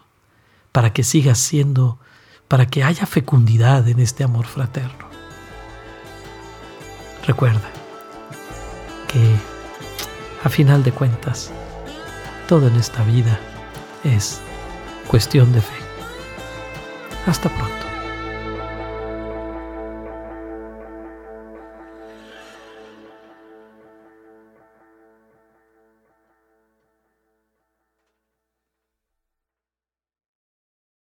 para 0.72 0.94
que 0.94 1.04
sigas 1.04 1.40
siendo, 1.40 2.00
para 2.48 2.68
que 2.68 2.84
haya 2.84 3.06
fecundidad 3.06 3.88
en 3.88 4.00
este 4.00 4.24
amor 4.24 4.46
fraterno. 4.46 5.10
Recuerda 7.26 7.70
que 9.08 9.36
a 10.44 10.50
final 10.50 10.84
de 10.84 10.92
cuentas, 10.92 11.52
todo 12.48 12.68
en 12.68 12.76
esta 12.76 13.04
vida 13.04 13.40
es 14.04 14.42
cuestión 15.08 15.52
de 15.54 15.62
fe. 15.62 15.74
Hasta 17.26 17.50
pronto. 17.50 17.83